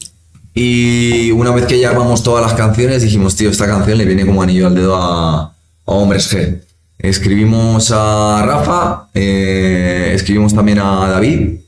y 0.54 1.30
una 1.32 1.50
vez 1.50 1.66
que 1.66 1.78
ya 1.80 1.90
armamos 1.90 2.22
todas 2.22 2.44
las 2.44 2.54
canciones 2.54 3.02
dijimos, 3.02 3.34
tío, 3.36 3.50
esta 3.50 3.66
canción 3.66 3.98
le 3.98 4.04
viene 4.04 4.24
como 4.26 4.42
anillo 4.42 4.66
al 4.68 4.74
dedo 4.74 4.96
a, 4.96 5.40
a 5.44 5.52
Hombres 5.86 6.32
G. 6.32 6.60
Escribimos 6.98 7.90
a 7.94 8.42
Rafa, 8.46 9.08
eh, 9.14 10.12
escribimos 10.14 10.54
también 10.54 10.78
a 10.80 11.08
David 11.08 11.58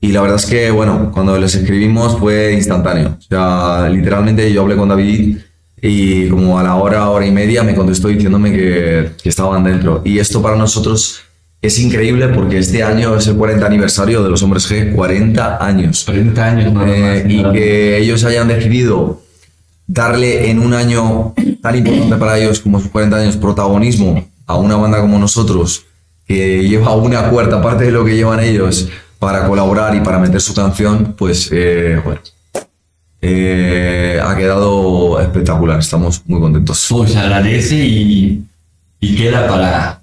y 0.00 0.12
la 0.12 0.20
verdad 0.22 0.36
es 0.38 0.46
que, 0.46 0.70
bueno, 0.70 1.10
cuando 1.12 1.36
les 1.38 1.54
escribimos 1.54 2.18
fue 2.18 2.54
instantáneo. 2.54 3.16
O 3.18 3.22
sea, 3.22 3.88
literalmente 3.88 4.52
yo 4.52 4.62
hablé 4.62 4.76
con 4.76 4.88
David 4.88 5.38
y 5.82 6.28
como 6.28 6.58
a 6.58 6.62
la 6.62 6.76
hora, 6.76 7.08
hora 7.08 7.26
y 7.26 7.30
media 7.30 7.62
me 7.62 7.74
contestó 7.74 8.08
diciéndome 8.08 8.52
que, 8.52 9.10
que 9.22 9.28
estaban 9.28 9.64
dentro. 9.64 10.02
Y 10.04 10.18
esto 10.18 10.42
para 10.42 10.56
nosotros 10.56 11.22
es 11.62 11.78
increíble 11.78 12.28
porque 12.28 12.58
este 12.58 12.82
año 12.82 13.16
es 13.16 13.26
el 13.26 13.36
40 13.36 13.66
aniversario 13.66 14.22
de 14.22 14.30
los 14.30 14.42
hombres 14.42 14.70
G, 14.70 14.94
40 14.94 15.64
años. 15.64 16.04
40 16.04 16.44
años, 16.44 16.72
nada 16.72 16.88
Eh, 16.88 17.22
más, 17.22 17.32
y 17.32 17.36
nada 17.42 17.52
que 17.52 17.98
ellos 17.98 18.24
hayan 18.24 18.48
decidido 18.48 19.20
darle 19.86 20.50
en 20.50 20.58
un 20.60 20.72
año 20.72 21.34
tan 21.60 21.76
importante 21.76 22.16
para 22.16 22.38
ellos 22.38 22.60
como 22.60 22.80
sus 22.80 22.90
40 22.90 23.16
años 23.16 23.36
protagonismo 23.36 24.26
a 24.46 24.56
una 24.56 24.76
banda 24.76 25.00
como 25.00 25.18
nosotros, 25.18 25.84
que 26.26 26.66
lleva 26.66 26.94
una 26.94 27.28
cuarta 27.28 27.60
parte 27.60 27.84
de 27.84 27.90
lo 27.90 28.04
que 28.04 28.16
llevan 28.16 28.40
ellos 28.40 28.88
para 29.18 29.46
colaborar 29.46 29.94
y 29.94 30.00
para 30.00 30.18
meter 30.18 30.40
su 30.40 30.54
canción, 30.54 31.14
pues 31.18 31.50
eh, 31.52 32.00
bueno, 32.04 32.20
eh, 33.22 34.20
ha 34.22 34.36
quedado 34.36 35.20
espectacular, 35.20 35.78
estamos 35.78 36.22
muy 36.26 36.40
contentos. 36.40 36.86
Pues 36.88 37.12
se 37.12 37.18
agradece 37.18 37.76
y, 37.76 38.44
y 39.00 39.16
queda 39.16 39.46
para, 39.46 40.02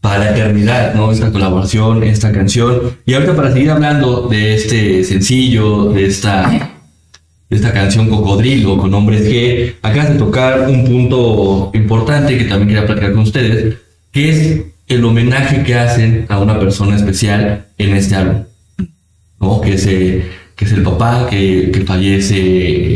para 0.00 0.30
eternidad, 0.30 0.94
¿no? 0.94 1.12
Esta 1.12 1.30
colaboración, 1.30 2.02
esta 2.02 2.32
canción. 2.32 2.96
Y 3.06 3.14
ahorita 3.14 3.36
para 3.36 3.52
seguir 3.52 3.70
hablando 3.70 4.28
de 4.28 4.54
este 4.54 5.04
sencillo, 5.04 5.92
de 5.92 6.06
esta, 6.06 6.50
de 7.48 7.56
esta 7.56 7.72
canción 7.72 8.08
Cocodrilo 8.08 8.78
con 8.78 8.92
Hombres 8.94 9.28
G, 9.28 9.76
acabas 9.82 10.12
de 10.12 10.18
tocar 10.18 10.68
un 10.68 10.84
punto 10.84 11.70
importante 11.74 12.36
que 12.36 12.44
también 12.44 12.68
quería 12.68 12.86
platicar 12.86 13.12
con 13.12 13.22
ustedes, 13.22 13.76
que 14.10 14.30
es 14.30 14.62
el 14.88 15.04
homenaje 15.04 15.62
que 15.62 15.76
hacen 15.76 16.26
a 16.28 16.40
una 16.40 16.58
persona 16.58 16.96
especial 16.96 17.66
en 17.78 17.94
este 17.94 18.16
álbum, 18.16 18.42
¿no? 19.38 19.60
Que 19.60 19.74
es, 19.74 19.86
eh, 19.86 20.24
que 20.60 20.66
es 20.66 20.72
el 20.72 20.82
papá 20.82 21.26
que, 21.26 21.70
que 21.72 21.80
fallece 21.86 22.36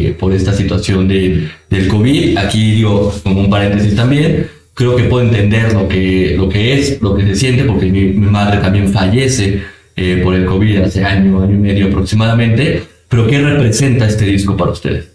eh, 0.09 0.13
por 0.13 0.35
esta 0.35 0.53
situación 0.53 1.09
de, 1.09 1.49
del 1.71 1.89
COVID. 1.89 2.37
Aquí 2.37 2.73
digo, 2.73 3.11
como 3.23 3.41
un 3.41 3.49
paréntesis 3.49 3.97
también, 3.97 4.49
creo 4.75 4.95
que 4.95 5.05
puedo 5.05 5.25
entender 5.25 5.73
lo 5.73 5.89
que, 5.89 6.35
lo 6.37 6.47
que 6.47 6.75
es, 6.75 7.01
lo 7.01 7.17
que 7.17 7.25
se 7.25 7.35
siente, 7.35 7.65
porque 7.65 7.87
mi, 7.87 8.13
madre 8.13 8.59
también 8.59 8.93
fallece 8.93 9.63
eh, 9.97 10.21
por 10.23 10.35
el 10.35 10.45
COVID 10.45 10.83
hace 10.83 11.07
año, 11.07 11.43
año 11.43 11.55
y 11.55 11.59
medio 11.59 11.87
aproximadamente. 11.87 12.85
Pero 13.09 13.27
¿qué 13.27 13.41
representa 13.41 14.09
este 14.09 14.27
disco 14.27 14.59
para 14.59 14.73
ustedes? 14.73 15.09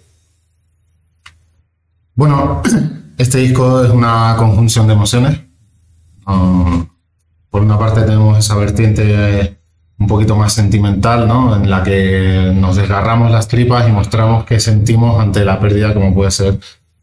Bueno, 2.15 2.63
este 3.19 3.37
disco 3.37 3.83
es 3.83 3.91
una 3.91 4.33
conjunción 4.39 4.87
de 4.87 4.93
emociones. 4.93 5.39
Um, 6.25 6.87
por 7.51 7.61
una 7.61 7.77
parte 7.77 8.01
tenemos 8.01 8.39
esa 8.39 8.55
vertiente 8.55 9.58
un 9.99 10.07
poquito 10.07 10.35
más 10.35 10.53
sentimental, 10.53 11.27
¿no? 11.27 11.55
En 11.55 11.69
la 11.69 11.83
que 11.83 12.53
nos 12.55 12.77
desgarramos 12.77 13.31
las 13.31 13.47
tripas 13.47 13.87
y 13.87 13.91
mostramos 13.91 14.45
qué 14.45 14.59
sentimos 14.59 15.19
ante 15.19 15.43
la 15.43 15.59
pérdida, 15.59 15.93
como 15.93 16.13
puede 16.13 16.31
ser 16.31 16.57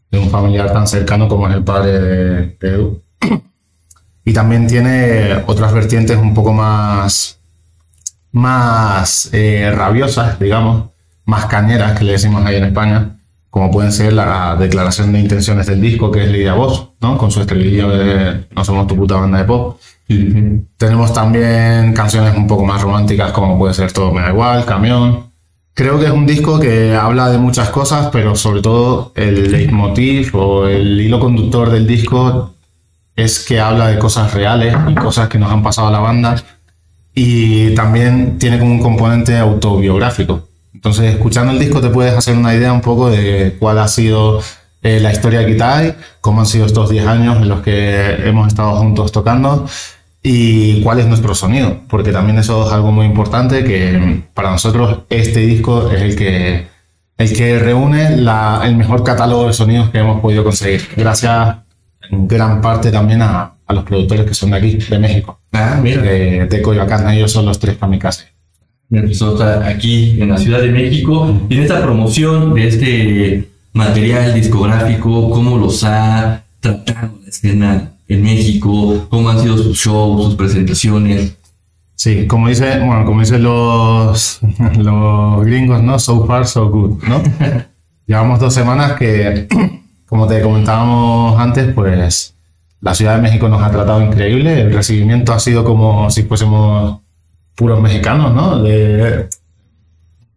de 0.09 0.19
un 0.19 0.29
familiar 0.29 0.73
tan 0.73 0.87
cercano 0.87 1.27
como 1.27 1.47
es 1.47 1.55
el 1.55 1.63
padre 1.63 1.99
de, 1.99 2.57
de 2.59 2.67
Edu. 2.69 3.01
Y 4.25 4.33
también 4.33 4.67
tiene 4.67 5.43
otras 5.45 5.71
vertientes 5.73 6.17
un 6.17 6.33
poco 6.33 6.51
más, 6.51 7.39
más 8.31 9.29
eh, 9.31 9.71
rabiosas, 9.73 10.37
digamos, 10.39 10.89
más 11.25 11.45
cañeras, 11.45 11.97
que 11.97 12.03
le 12.03 12.13
decimos 12.13 12.45
ahí 12.45 12.55
en 12.55 12.65
España, 12.65 13.19
como 13.49 13.71
pueden 13.71 13.91
ser 13.91 14.13
la 14.13 14.55
declaración 14.57 15.13
de 15.13 15.19
intenciones 15.19 15.67
del 15.67 15.79
disco, 15.79 16.11
que 16.11 16.23
es 16.23 16.29
Lidia 16.29 16.55
Voz, 16.55 16.89
¿no? 16.99 17.17
Con 17.17 17.31
su 17.31 17.41
estribillo 17.41 17.89
de 17.89 18.47
No 18.51 18.65
somos 18.65 18.87
tu 18.87 18.95
puta 18.95 19.15
banda 19.15 19.37
de 19.37 19.45
pop. 19.45 19.79
Tenemos 20.77 21.13
también 21.13 21.93
canciones 21.93 22.35
un 22.35 22.47
poco 22.47 22.65
más 22.65 22.81
románticas, 22.81 23.31
como 23.31 23.57
puede 23.57 23.73
ser 23.73 23.91
Todo 23.91 24.13
me 24.13 24.21
da 24.21 24.29
igual, 24.29 24.63
Camión. 24.65 25.27
Creo 25.73 25.99
que 25.99 26.05
es 26.05 26.11
un 26.11 26.25
disco 26.25 26.59
que 26.59 26.95
habla 26.95 27.29
de 27.29 27.37
muchas 27.37 27.69
cosas, 27.69 28.09
pero 28.11 28.35
sobre 28.35 28.61
todo 28.61 29.11
el 29.15 29.51
leitmotiv 29.51 30.35
o 30.35 30.67
el 30.67 30.99
hilo 30.99 31.19
conductor 31.19 31.69
del 31.69 31.85
disco 31.85 32.53
es 33.15 33.45
que 33.45 33.59
habla 33.59 33.87
de 33.87 33.99
cosas 33.99 34.33
reales 34.33 34.75
y 34.87 34.95
cosas 34.95 35.27
que 35.27 35.37
nos 35.37 35.51
han 35.51 35.61
pasado 35.61 35.89
a 35.89 35.91
la 35.91 35.99
banda 35.99 36.35
y 37.13 37.75
también 37.75 38.37
tiene 38.37 38.59
como 38.59 38.71
un 38.71 38.79
componente 38.79 39.37
autobiográfico. 39.37 40.47
Entonces, 40.73 41.13
escuchando 41.15 41.51
el 41.51 41.59
disco 41.59 41.81
te 41.81 41.89
puedes 41.89 42.13
hacer 42.13 42.37
una 42.37 42.55
idea 42.55 42.71
un 42.71 42.81
poco 42.81 43.09
de 43.09 43.55
cuál 43.59 43.79
ha 43.79 43.87
sido 43.87 44.39
eh, 44.83 44.99
la 44.99 45.11
historia 45.11 45.39
de 45.39 45.47
Kitai, 45.47 45.95
cómo 46.21 46.41
han 46.41 46.45
sido 46.45 46.65
estos 46.65 46.89
10 46.89 47.07
años 47.07 47.37
en 47.37 47.49
los 47.49 47.61
que 47.61 48.27
hemos 48.27 48.47
estado 48.47 48.75
juntos 48.77 49.11
tocando 49.11 49.67
y 50.29 50.81
cuál 50.81 50.99
es 50.99 51.07
nuestro 51.07 51.33
sonido, 51.33 51.81
porque 51.87 52.11
también 52.11 52.37
eso 52.37 52.67
es 52.67 52.73
algo 52.73 52.91
muy 52.91 53.05
importante 53.05 53.63
que 53.63 54.23
para 54.33 54.51
nosotros 54.51 54.99
este 55.09 55.39
disco 55.41 55.89
es 55.91 56.01
el 56.01 56.15
que, 56.15 56.67
el 57.17 57.33
que 57.33 57.59
reúne 57.59 58.17
la- 58.17 58.61
el 58.65 58.75
mejor 58.75 59.03
catálogo 59.03 59.47
de 59.47 59.53
sonidos 59.53 59.89
que 59.89 59.99
hemos 59.99 60.19
podido 60.19 60.43
conseguir, 60.43 60.81
gracias 60.97 61.57
en 62.09 62.27
gran 62.27 62.59
parte 62.61 62.91
también 62.91 63.21
a, 63.21 63.53
a 63.65 63.73
los 63.73 63.83
productores 63.85 64.25
que 64.25 64.33
son 64.33 64.51
de 64.51 64.57
aquí, 64.57 64.77
de 64.89 64.99
México, 64.99 65.39
Ah, 65.53 65.79
mira. 65.81 66.01
de, 66.01 66.45
de 66.45 66.61
Coyoacán, 66.61 67.09
ellos 67.09 67.31
son 67.31 67.45
los 67.45 67.57
tres 67.59 67.77
kamikaze. 67.77 68.25
Minnesota, 68.89 69.65
aquí 69.67 70.21
en 70.21 70.29
la 70.29 70.37
Ciudad 70.37 70.61
de 70.61 70.71
México. 70.71 71.41
Y 71.49 71.55
en 71.55 71.61
esta 71.63 71.81
promoción 71.81 72.53
de 72.53 72.67
este 72.67 73.49
material 73.73 74.33
discográfico, 74.33 75.29
¿cómo 75.29 75.57
los 75.57 75.83
ha 75.83 76.43
tratado 76.61 77.11
la 77.21 77.27
escena 77.29 77.91
en 78.07 78.23
México? 78.23 79.07
¿Cómo 79.09 79.29
han 79.29 79.39
sido 79.39 79.57
sus 79.57 79.77
shows, 79.77 80.23
sus 80.25 80.35
presentaciones? 80.35 81.35
Sí, 81.95 82.27
como 82.27 82.47
dice, 82.47 82.79
bueno, 82.79 83.05
como 83.05 83.21
dicen 83.21 83.43
los, 83.43 84.39
los 84.77 85.45
gringos, 85.45 85.81
¿no? 85.81 85.97
So 85.99 86.25
far, 86.25 86.45
so 86.45 86.69
good, 86.69 87.03
¿no? 87.07 87.21
Llevamos 88.05 88.39
dos 88.39 88.53
semanas 88.53 88.93
que, 88.93 89.47
como 90.05 90.27
te 90.27 90.41
comentábamos 90.41 91.39
antes, 91.39 91.73
pues 91.73 92.35
la 92.79 92.93
Ciudad 92.93 93.15
de 93.15 93.21
México 93.23 93.49
nos 93.49 93.61
ha 93.63 93.71
tratado 93.71 94.01
increíble. 94.01 94.61
El 94.61 94.73
recibimiento 94.73 95.33
ha 95.33 95.39
sido 95.39 95.63
como 95.65 96.09
si 96.11 96.23
fuésemos 96.23 96.99
puros 97.55 97.81
mexicanos, 97.81 98.33
¿no? 98.35 98.61
De 98.61 99.27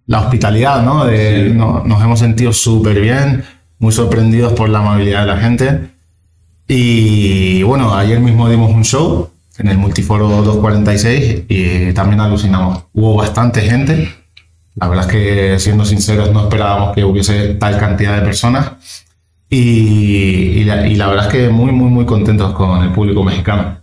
la 0.07 0.21
hospitalidad, 0.23 0.83
¿no? 0.83 1.05
De, 1.05 1.49
Sí. 1.51 1.55
no- 1.55 1.85
nos 1.85 2.03
hemos 2.03 2.19
sentido 2.19 2.53
súper 2.53 3.01
bien, 3.01 3.45
muy 3.79 3.93
sorprendidos 3.93 4.55
por 4.55 4.69
la 4.71 4.79
amabilidad 4.81 5.21
de 5.21 5.27
la 5.27 5.37
gente. 5.37 5.91
Y 6.73 7.65
bueno, 7.65 7.97
ayer 7.97 8.21
mismo 8.21 8.49
dimos 8.49 8.73
un 8.73 8.85
show 8.85 9.29
en 9.59 9.67
el 9.67 9.77
Multiforo 9.77 10.29
246 10.29 11.47
y 11.49 11.93
también 11.95 12.21
alucinamos. 12.21 12.85
Hubo 12.93 13.17
bastante 13.17 13.63
gente. 13.63 14.09
La 14.77 14.87
verdad 14.87 15.07
es 15.07 15.13
que, 15.13 15.59
siendo 15.59 15.85
sinceros, 15.85 16.33
no 16.33 16.45
esperábamos 16.45 16.95
que 16.95 17.03
hubiese 17.03 17.55
tal 17.55 17.77
cantidad 17.77 18.15
de 18.15 18.23
personas. 18.23 18.71
Y, 19.49 20.61
y 20.61 20.63
la, 20.63 20.87
y 20.87 20.95
la 20.95 21.09
verdad 21.09 21.27
es 21.27 21.33
que 21.33 21.49
muy, 21.49 21.73
muy, 21.73 21.91
muy 21.91 22.05
contentos 22.07 22.53
con 22.53 22.85
el 22.85 22.93
público 22.93 23.25
mexicano. 23.25 23.81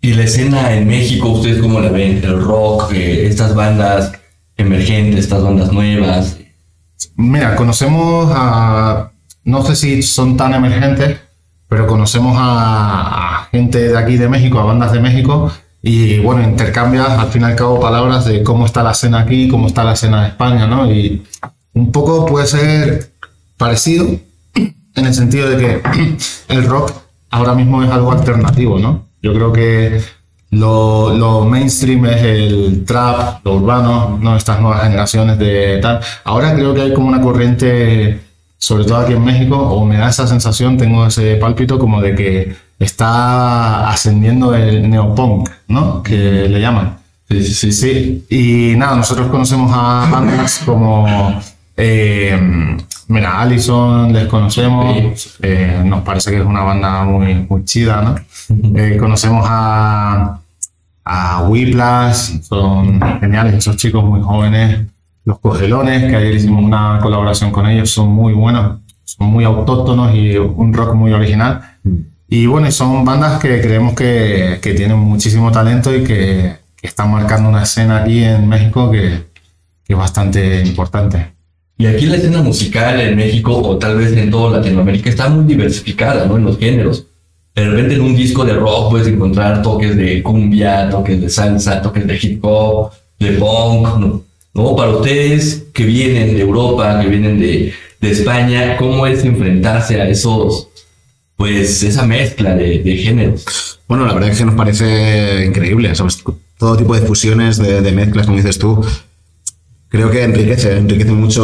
Y 0.00 0.14
la 0.14 0.24
escena 0.24 0.72
en 0.72 0.88
México, 0.88 1.28
¿ustedes 1.28 1.60
cómo 1.60 1.78
la 1.78 1.90
ven? 1.90 2.24
El 2.24 2.40
rock, 2.40 2.90
eh, 2.94 3.26
estas 3.26 3.54
bandas 3.54 4.12
emergentes, 4.56 5.24
estas 5.24 5.42
bandas 5.42 5.70
nuevas. 5.70 6.38
Mira, 7.16 7.54
conocemos 7.54 8.32
a. 8.34 9.12
No 9.44 9.62
sé 9.62 9.76
si 9.76 10.02
son 10.02 10.38
tan 10.38 10.54
emergentes, 10.54 11.18
pero 11.68 11.86
conocemos 11.86 12.36
a, 12.38 13.42
a 13.42 13.44
gente 13.50 13.88
de 13.90 13.98
aquí 13.98 14.16
de 14.16 14.28
México, 14.28 14.58
a 14.58 14.64
bandas 14.64 14.92
de 14.92 15.00
México, 15.00 15.50
y 15.80 16.18
bueno, 16.18 16.42
intercambias 16.42 17.08
al 17.10 17.28
fin 17.28 17.42
y 17.42 17.44
al 17.44 17.56
cabo 17.56 17.80
palabras 17.80 18.24
de 18.24 18.42
cómo 18.42 18.66
está 18.66 18.82
la 18.82 18.92
escena 18.92 19.20
aquí, 19.20 19.48
cómo 19.48 19.68
está 19.68 19.84
la 19.84 19.92
escena 19.92 20.22
de 20.22 20.28
España, 20.28 20.66
¿no? 20.66 20.90
Y 20.90 21.24
un 21.74 21.92
poco 21.92 22.26
puede 22.26 22.46
ser 22.46 23.12
parecido 23.56 24.06
en 24.54 25.06
el 25.06 25.14
sentido 25.14 25.48
de 25.48 25.56
que 25.56 25.82
el 26.48 26.64
rock 26.64 26.92
ahora 27.30 27.54
mismo 27.54 27.82
es 27.82 27.90
algo 27.90 28.12
alternativo, 28.12 28.78
¿no? 28.78 29.06
Yo 29.22 29.32
creo 29.34 29.52
que 29.52 30.00
lo, 30.50 31.14
lo 31.14 31.44
mainstream 31.44 32.06
es 32.06 32.22
el 32.22 32.84
trap, 32.84 33.44
lo 33.44 33.56
urbano, 33.56 34.18
¿no? 34.20 34.36
Estas 34.36 34.60
nuevas 34.60 34.82
generaciones 34.82 35.38
de 35.38 35.78
tal. 35.80 36.00
Ahora 36.24 36.54
creo 36.54 36.74
que 36.74 36.82
hay 36.82 36.94
como 36.94 37.08
una 37.08 37.20
corriente, 37.20 38.20
sobre 38.58 38.84
todo 38.84 38.98
aquí 38.98 39.12
en 39.12 39.24
México, 39.24 39.56
o 39.56 39.84
me 39.84 39.96
da 39.96 40.08
esa 40.08 40.26
sensación, 40.26 40.76
tengo 40.76 41.06
ese 41.06 41.36
pálpito 41.36 41.78
como 41.78 42.00
de 42.02 42.14
que 42.14 42.56
está 42.78 43.88
ascendiendo 43.88 44.54
el 44.54 44.88
neopunk, 44.90 45.48
¿no? 45.68 46.02
Que 46.02 46.16
le 46.48 46.60
llaman. 46.60 46.98
Sí, 47.28 47.42
sí, 47.44 47.72
sí. 47.72 48.26
Y 48.30 48.76
nada, 48.76 48.96
nosotros 48.96 49.28
conocemos 49.28 49.70
a 49.74 50.08
bandas 50.10 50.62
como. 50.64 51.06
eh, 51.76 52.76
mira, 53.08 53.40
Allison, 53.40 54.12
les 54.12 54.26
conocemos. 54.26 55.36
eh, 55.42 55.82
nos 55.84 56.02
parece 56.02 56.30
que 56.30 56.38
es 56.38 56.44
una 56.44 56.62
banda 56.62 57.04
muy, 57.04 57.46
muy 57.48 57.64
chida, 57.64 58.02
¿no? 58.02 58.14
Eh, 58.78 58.96
conocemos 58.98 59.44
a, 59.48 60.40
a 61.04 61.42
Whiplash, 61.44 62.40
son 62.42 63.00
geniales 63.20 63.54
esos 63.54 63.76
chicos 63.76 64.02
muy 64.04 64.20
jóvenes. 64.20 64.86
Los 65.28 65.40
Cogelones, 65.40 66.08
que 66.08 66.16
ayer 66.16 66.36
hicimos 66.36 66.64
una 66.64 67.00
colaboración 67.02 67.50
con 67.50 67.66
ellos, 67.66 67.90
son 67.90 68.08
muy 68.08 68.32
buenos, 68.32 68.78
son 69.04 69.26
muy 69.26 69.44
autóctonos 69.44 70.14
y 70.14 70.38
un 70.38 70.72
rock 70.72 70.94
muy 70.94 71.12
original. 71.12 71.60
Y 72.30 72.46
bueno, 72.46 72.70
son 72.70 73.04
bandas 73.04 73.38
que 73.38 73.60
creemos 73.60 73.92
que, 73.92 74.58
que 74.62 74.72
tienen 74.72 74.96
muchísimo 74.96 75.52
talento 75.52 75.94
y 75.94 76.02
que, 76.02 76.56
que 76.74 76.86
están 76.86 77.10
marcando 77.10 77.50
una 77.50 77.64
escena 77.64 77.98
aquí 77.98 78.24
en 78.24 78.48
México 78.48 78.90
que, 78.90 79.24
que 79.84 79.92
es 79.92 79.98
bastante 79.98 80.62
importante. 80.62 81.34
Y 81.76 81.84
aquí 81.84 82.06
la 82.06 82.16
escena 82.16 82.40
musical 82.40 82.98
en 82.98 83.14
México 83.14 83.54
o 83.54 83.76
tal 83.76 83.98
vez 83.98 84.16
en 84.16 84.30
toda 84.30 84.56
Latinoamérica 84.56 85.10
está 85.10 85.28
muy 85.28 85.44
diversificada, 85.44 86.24
¿no? 86.24 86.38
En 86.38 86.44
los 86.44 86.58
géneros. 86.58 87.04
De 87.54 87.68
repente 87.68 87.96
en 87.96 88.00
un 88.00 88.16
disco 88.16 88.46
de 88.46 88.54
rock 88.54 88.92
puedes 88.92 89.08
encontrar 89.08 89.60
toques 89.60 89.94
de 89.94 90.22
cumbia, 90.22 90.88
toques 90.88 91.20
de 91.20 91.28
salsa, 91.28 91.82
toques 91.82 92.06
de 92.06 92.18
hip 92.18 92.42
hop, 92.42 92.92
de 93.18 93.32
punk, 93.32 93.98
¿no? 93.98 94.27
¿No? 94.54 94.74
Para 94.74 94.90
ustedes 94.90 95.64
que 95.72 95.84
vienen 95.84 96.34
de 96.34 96.40
Europa, 96.40 97.00
que 97.00 97.08
vienen 97.08 97.38
de, 97.38 97.72
de 98.00 98.10
España, 98.10 98.76
¿cómo 98.76 99.06
es 99.06 99.24
enfrentarse 99.24 100.00
a 100.00 100.08
esos, 100.08 100.68
pues, 101.36 101.82
esa 101.82 102.04
mezcla 102.04 102.54
de, 102.54 102.78
de 102.78 102.96
géneros? 102.96 103.80
Bueno, 103.86 104.06
la 104.06 104.14
verdad 104.14 104.30
es 104.30 104.38
que 104.38 104.44
nos 104.44 104.54
parece 104.54 105.44
increíble. 105.46 105.92
Todo 106.58 106.76
tipo 106.76 106.94
de 106.94 107.06
fusiones, 107.06 107.58
de, 107.58 107.80
de 107.80 107.92
mezclas, 107.92 108.26
como 108.26 108.38
dices 108.38 108.58
tú, 108.58 108.84
creo 109.88 110.10
que 110.10 110.22
enriquece, 110.22 110.76
enriquece 110.76 111.12
mucho 111.12 111.42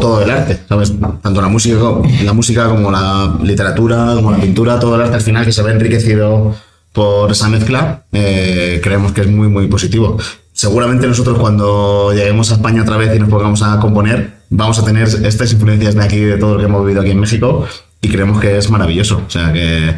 todo 0.00 0.22
el 0.22 0.30
arte, 0.30 0.58
¿sabes? 0.68 0.92
Tanto 1.22 1.40
la 1.40 1.48
música, 1.48 1.76
la 2.24 2.32
música 2.32 2.68
como 2.68 2.90
la 2.90 3.38
literatura, 3.42 4.14
como 4.14 4.30
la 4.30 4.38
pintura, 4.38 4.78
todo 4.80 4.96
el 4.96 5.02
arte 5.02 5.16
al 5.16 5.20
final 5.20 5.44
que 5.44 5.52
se 5.52 5.62
ve 5.62 5.72
enriquecido 5.72 6.54
por 6.92 7.30
esa 7.30 7.48
mezcla, 7.48 8.04
eh, 8.12 8.80
creemos 8.82 9.12
que 9.12 9.20
es 9.20 9.28
muy, 9.28 9.48
muy 9.48 9.68
positivo. 9.68 10.18
Seguramente 10.58 11.06
nosotros 11.06 11.38
cuando 11.38 12.12
lleguemos 12.12 12.50
a 12.50 12.54
España 12.54 12.82
otra 12.82 12.96
vez 12.96 13.14
y 13.14 13.20
nos 13.20 13.28
pongamos 13.28 13.62
a 13.62 13.78
componer, 13.78 14.38
vamos 14.50 14.76
a 14.80 14.84
tener 14.84 15.06
estas 15.06 15.52
influencias 15.52 15.94
de 15.94 16.02
aquí, 16.02 16.18
de 16.18 16.36
todo 16.36 16.54
lo 16.54 16.58
que 16.58 16.64
hemos 16.64 16.82
vivido 16.84 17.00
aquí 17.00 17.12
en 17.12 17.20
México, 17.20 17.64
y 18.02 18.08
creemos 18.08 18.40
que 18.40 18.58
es 18.58 18.68
maravilloso. 18.68 19.22
O 19.24 19.30
sea 19.30 19.52
que 19.52 19.94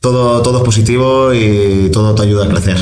todo, 0.00 0.40
todo 0.40 0.60
es 0.60 0.64
positivo 0.64 1.34
y 1.34 1.90
todo 1.92 2.14
te 2.14 2.22
ayuda 2.22 2.46
a 2.46 2.48
crecer. 2.48 2.78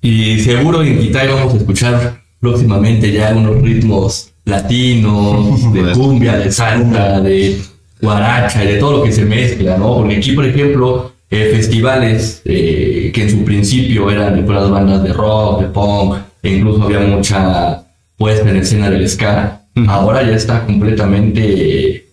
Y 0.00 0.40
seguro 0.40 0.82
en 0.82 0.98
Kitai 0.98 1.28
vamos 1.28 1.54
a 1.54 1.56
escuchar 1.58 2.20
próximamente 2.40 3.12
ya 3.12 3.32
unos 3.32 3.62
ritmos 3.62 4.32
latinos, 4.44 5.72
de 5.72 5.92
cumbia, 5.92 6.36
de 6.36 6.50
salsa, 6.50 7.20
de 7.20 7.62
guaracha, 8.00 8.58
de 8.58 8.78
todo 8.78 8.98
lo 8.98 9.02
que 9.04 9.12
se 9.12 9.24
mezcla, 9.24 9.78
¿no? 9.78 9.98
Porque 9.98 10.16
aquí, 10.16 10.32
por 10.32 10.46
ejemplo, 10.46 11.12
eh, 11.30 11.52
festivales 11.54 12.42
eh, 12.44 12.91
que 13.12 13.22
en 13.22 13.30
su 13.30 13.44
principio 13.44 14.10
eran 14.10 14.44
puras 14.44 14.70
bandas 14.70 15.02
de 15.02 15.12
rock, 15.12 15.62
de 15.62 15.68
punk, 15.68 16.16
e 16.42 16.56
incluso 16.56 16.82
había 16.82 17.00
mucha 17.00 17.84
puesta 18.16 18.48
en 18.50 18.56
escena 18.56 18.90
del 18.90 19.08
ska, 19.08 19.62
ahora 19.86 20.22
ya 20.22 20.36
está 20.36 20.64
completamente 20.66 22.06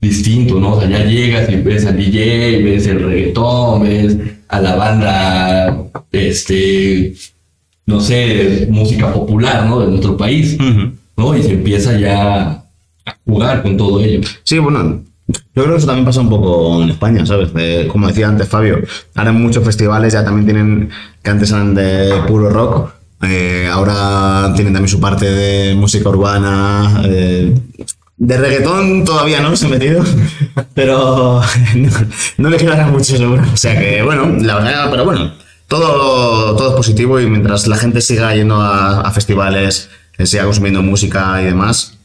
distinto, 0.00 0.58
¿no? 0.58 0.72
O 0.74 0.80
sea, 0.80 0.88
ya 0.88 1.04
llegas 1.04 1.48
y 1.48 1.56
ves 1.56 1.86
al 1.86 1.96
DJ, 1.96 2.62
ves 2.62 2.86
el 2.86 3.00
reggaetón, 3.04 3.82
ves 3.82 4.16
a 4.48 4.60
la 4.60 4.74
banda, 4.74 5.84
este, 6.10 7.14
no 7.86 8.00
sé, 8.00 8.66
música 8.70 9.12
popular, 9.12 9.66
¿no? 9.66 9.80
De 9.80 9.88
nuestro 9.88 10.16
país, 10.16 10.58
¿no? 11.16 11.36
Y 11.36 11.42
se 11.42 11.52
empieza 11.52 11.98
ya 11.98 12.64
a 13.04 13.18
jugar 13.24 13.62
con 13.62 13.76
todo 13.76 14.00
ello. 14.00 14.20
Sí, 14.42 14.58
bueno, 14.58 15.01
yo 15.28 15.62
creo 15.62 15.70
que 15.70 15.76
eso 15.76 15.86
también 15.86 16.04
pasa 16.04 16.20
un 16.20 16.28
poco 16.28 16.82
en 16.82 16.90
España, 16.90 17.24
¿sabes? 17.26 17.50
Como 17.88 18.08
decía 18.08 18.28
antes 18.28 18.48
Fabio, 18.48 18.78
ahora 19.14 19.32
muchos 19.32 19.64
festivales 19.64 20.12
ya 20.12 20.24
también 20.24 20.46
tienen, 20.46 20.90
que 21.22 21.30
antes 21.30 21.50
eran 21.50 21.74
de 21.74 22.22
puro 22.26 22.48
rock, 22.50 22.92
eh, 23.22 23.68
ahora 23.70 24.52
tienen 24.54 24.72
también 24.72 24.88
su 24.88 25.00
parte 25.00 25.26
de 25.26 25.74
música 25.74 26.08
urbana, 26.08 27.02
eh, 27.04 27.54
de 28.16 28.36
reggaetón 28.36 29.04
todavía 29.04 29.40
no 29.40 29.54
se 29.54 29.66
ha 29.66 29.68
metido, 29.68 30.02
pero 30.74 31.40
no, 32.38 32.50
le 32.50 32.56
quedará 32.56 32.88
mucho 32.88 33.16
seguro. 33.16 33.42
O 33.52 33.56
sea 33.56 33.78
que, 33.78 34.02
bueno, 34.02 34.26
la 34.40 34.56
verdad, 34.56 34.88
pero 34.90 35.04
bueno, 35.04 35.34
todo, 35.68 36.56
todo 36.56 36.70
es 36.70 36.74
positivo 36.74 37.20
y 37.20 37.26
mientras 37.28 37.66
la 37.66 37.76
gente 37.76 38.00
siga 38.00 38.34
yendo 38.34 38.60
a, 38.60 39.02
a 39.02 39.10
festivales, 39.12 39.88
eh, 40.18 40.26
siga 40.26 40.44
consumiendo 40.44 40.82
música 40.82 41.40
y 41.42 41.44
demás, 41.44 41.98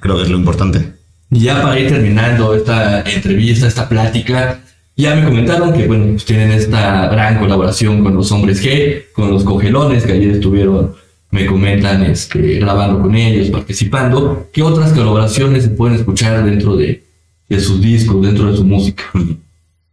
creo 0.00 0.16
que 0.16 0.22
es 0.22 0.28
lo 0.28 0.36
importante. 0.36 0.97
Ya 1.30 1.62
para 1.62 1.78
ir 1.78 1.88
terminando 1.88 2.54
esta 2.54 3.02
entrevista, 3.02 3.66
esta 3.66 3.88
plática, 3.88 4.60
ya 4.96 5.14
me 5.14 5.24
comentaron 5.24 5.72
que, 5.72 5.86
bueno, 5.86 6.06
pues 6.12 6.24
tienen 6.24 6.50
esta 6.52 7.06
gran 7.08 7.38
colaboración 7.38 8.02
con 8.02 8.14
los 8.14 8.32
hombres 8.32 8.64
G, 8.64 9.12
con 9.12 9.30
los 9.30 9.44
cogelones 9.44 10.04
que 10.04 10.12
ayer 10.12 10.30
estuvieron, 10.30 10.94
me 11.30 11.44
comentan, 11.44 12.02
este, 12.04 12.58
grabando 12.58 13.02
con 13.02 13.14
ellos, 13.14 13.50
participando. 13.50 14.48
¿Qué 14.52 14.62
otras 14.62 14.92
colaboraciones 14.92 15.64
se 15.64 15.70
pueden 15.70 15.96
escuchar 15.96 16.42
dentro 16.44 16.76
de, 16.76 17.04
de 17.48 17.60
sus 17.60 17.80
discos, 17.82 18.24
dentro 18.24 18.50
de 18.50 18.56
su 18.56 18.64
música? 18.64 19.04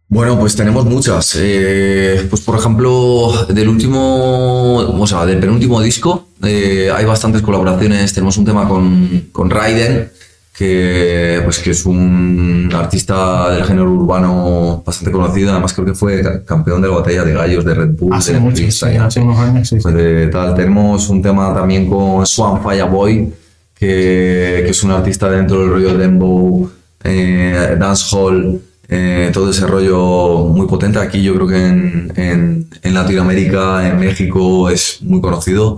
Bueno, 0.08 0.38
pues 0.38 0.54
tenemos 0.54 0.84
muchas. 0.84 1.36
Eh, 1.38 2.26
pues 2.30 2.42
por 2.42 2.58
ejemplo, 2.58 3.46
del 3.48 3.68
último, 3.68 4.76
o 4.76 5.06
sea, 5.06 5.26
del 5.26 5.40
penúltimo 5.40 5.80
disco, 5.80 6.28
eh, 6.44 6.90
hay 6.94 7.04
bastantes 7.04 7.42
colaboraciones. 7.42 8.12
Tenemos 8.12 8.36
un 8.38 8.44
tema 8.44 8.68
con, 8.68 9.28
con 9.32 9.50
Raiden, 9.50 10.10
que, 10.56 11.40
pues, 11.44 11.58
que 11.58 11.70
es 11.72 11.84
un 11.84 12.70
artista 12.74 13.50
del 13.50 13.64
género 13.64 13.90
urbano 13.90 14.82
bastante 14.86 15.12
conocido. 15.12 15.50
Además, 15.52 15.72
creo 15.74 15.86
que 15.86 15.94
fue 15.94 16.22
ca- 16.22 16.42
campeón 16.44 16.80
de 16.80 16.88
la 16.88 16.94
batalla 16.96 17.24
de 17.24 17.32
gallos 17.34 17.64
de 17.64 17.74
Red 17.74 17.90
Bull. 17.90 18.14
Hace 18.14 18.32
de 18.34 18.40
mucho, 18.40 18.62
sí, 18.70 18.86
hace 18.96 19.20
unos 19.20 19.38
años, 19.38 19.68
sí. 19.68 19.76
Pues 19.82 19.94
de 19.94 20.28
tal. 20.28 20.54
Tenemos 20.54 21.08
un 21.10 21.20
tema 21.20 21.52
también 21.54 21.88
con 21.90 22.24
Swan 22.26 22.62
Fireboy, 22.62 23.32
que, 23.78 24.62
que 24.64 24.70
es 24.70 24.82
un 24.82 24.92
artista 24.92 25.28
dentro 25.30 25.60
del 25.60 25.68
rollo 25.68 25.98
dembow, 25.98 26.70
eh, 27.04 27.76
dancehall, 27.78 28.60
eh, 28.88 29.30
todo 29.34 29.50
ese 29.50 29.66
rollo 29.66 30.44
muy 30.46 30.66
potente. 30.66 30.98
Aquí 30.98 31.22
yo 31.22 31.34
creo 31.34 31.46
que 31.48 31.66
en, 31.66 32.12
en- 32.16 32.66
en 32.82 32.94
Latinoamérica, 32.94 33.86
en 33.88 33.98
México, 33.98 34.70
es 34.70 34.98
muy 35.02 35.20
conocido. 35.20 35.76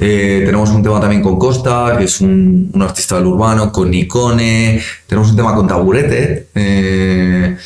Eh, 0.00 0.42
tenemos 0.46 0.70
un 0.70 0.82
tema 0.82 0.98
también 0.98 1.22
con 1.22 1.38
Costa, 1.38 1.94
que 1.98 2.04
es 2.04 2.20
un, 2.22 2.70
un 2.72 2.82
artista 2.82 3.16
del 3.16 3.26
urbano, 3.26 3.70
con 3.70 3.90
Nicone. 3.90 4.80
Tenemos 5.06 5.30
un 5.30 5.36
tema 5.36 5.54
con 5.54 5.68
Taburete. 5.68 6.48
eh, 6.54 7.56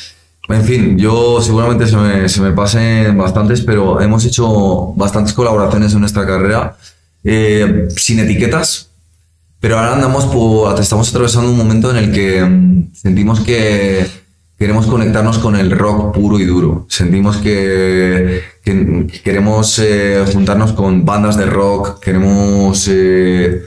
en 0.48 0.64
fin, 0.64 0.98
yo 0.98 1.40
seguramente 1.40 1.86
se 1.86 1.96
me, 1.96 2.28
se 2.28 2.40
me 2.42 2.52
pasen 2.52 3.16
bastantes, 3.16 3.62
pero 3.62 4.00
hemos 4.00 4.24
hecho 4.26 4.92
bastantes 4.94 5.32
colaboraciones 5.32 5.94
en 5.94 6.00
nuestra 6.00 6.26
carrera 6.26 6.76
eh, 7.22 7.88
sin 7.96 8.18
etiquetas, 8.18 8.90
pero 9.58 9.78
ahora 9.78 9.94
andamos 9.94 10.26
por, 10.26 10.78
estamos 10.78 11.08
atravesando 11.08 11.50
un 11.50 11.56
momento 11.56 11.90
en 11.90 11.96
el 11.96 12.12
que 12.12 12.44
mm, 12.44 12.92
sentimos 12.94 13.40
que 13.40 14.06
queremos 14.58 14.86
conectarnos 14.86 15.38
con 15.38 15.56
el 15.56 15.70
rock 15.70 16.14
puro 16.14 16.38
y 16.38 16.44
duro. 16.44 16.86
Sentimos 16.90 17.38
que, 17.38 18.42
que 18.64 19.06
queremos 19.22 19.78
eh, 19.78 20.24
juntarnos 20.32 20.72
con 20.72 21.04
bandas 21.04 21.36
de 21.36 21.44
rock, 21.44 22.00
queremos 22.00 22.88
eh, 22.90 23.62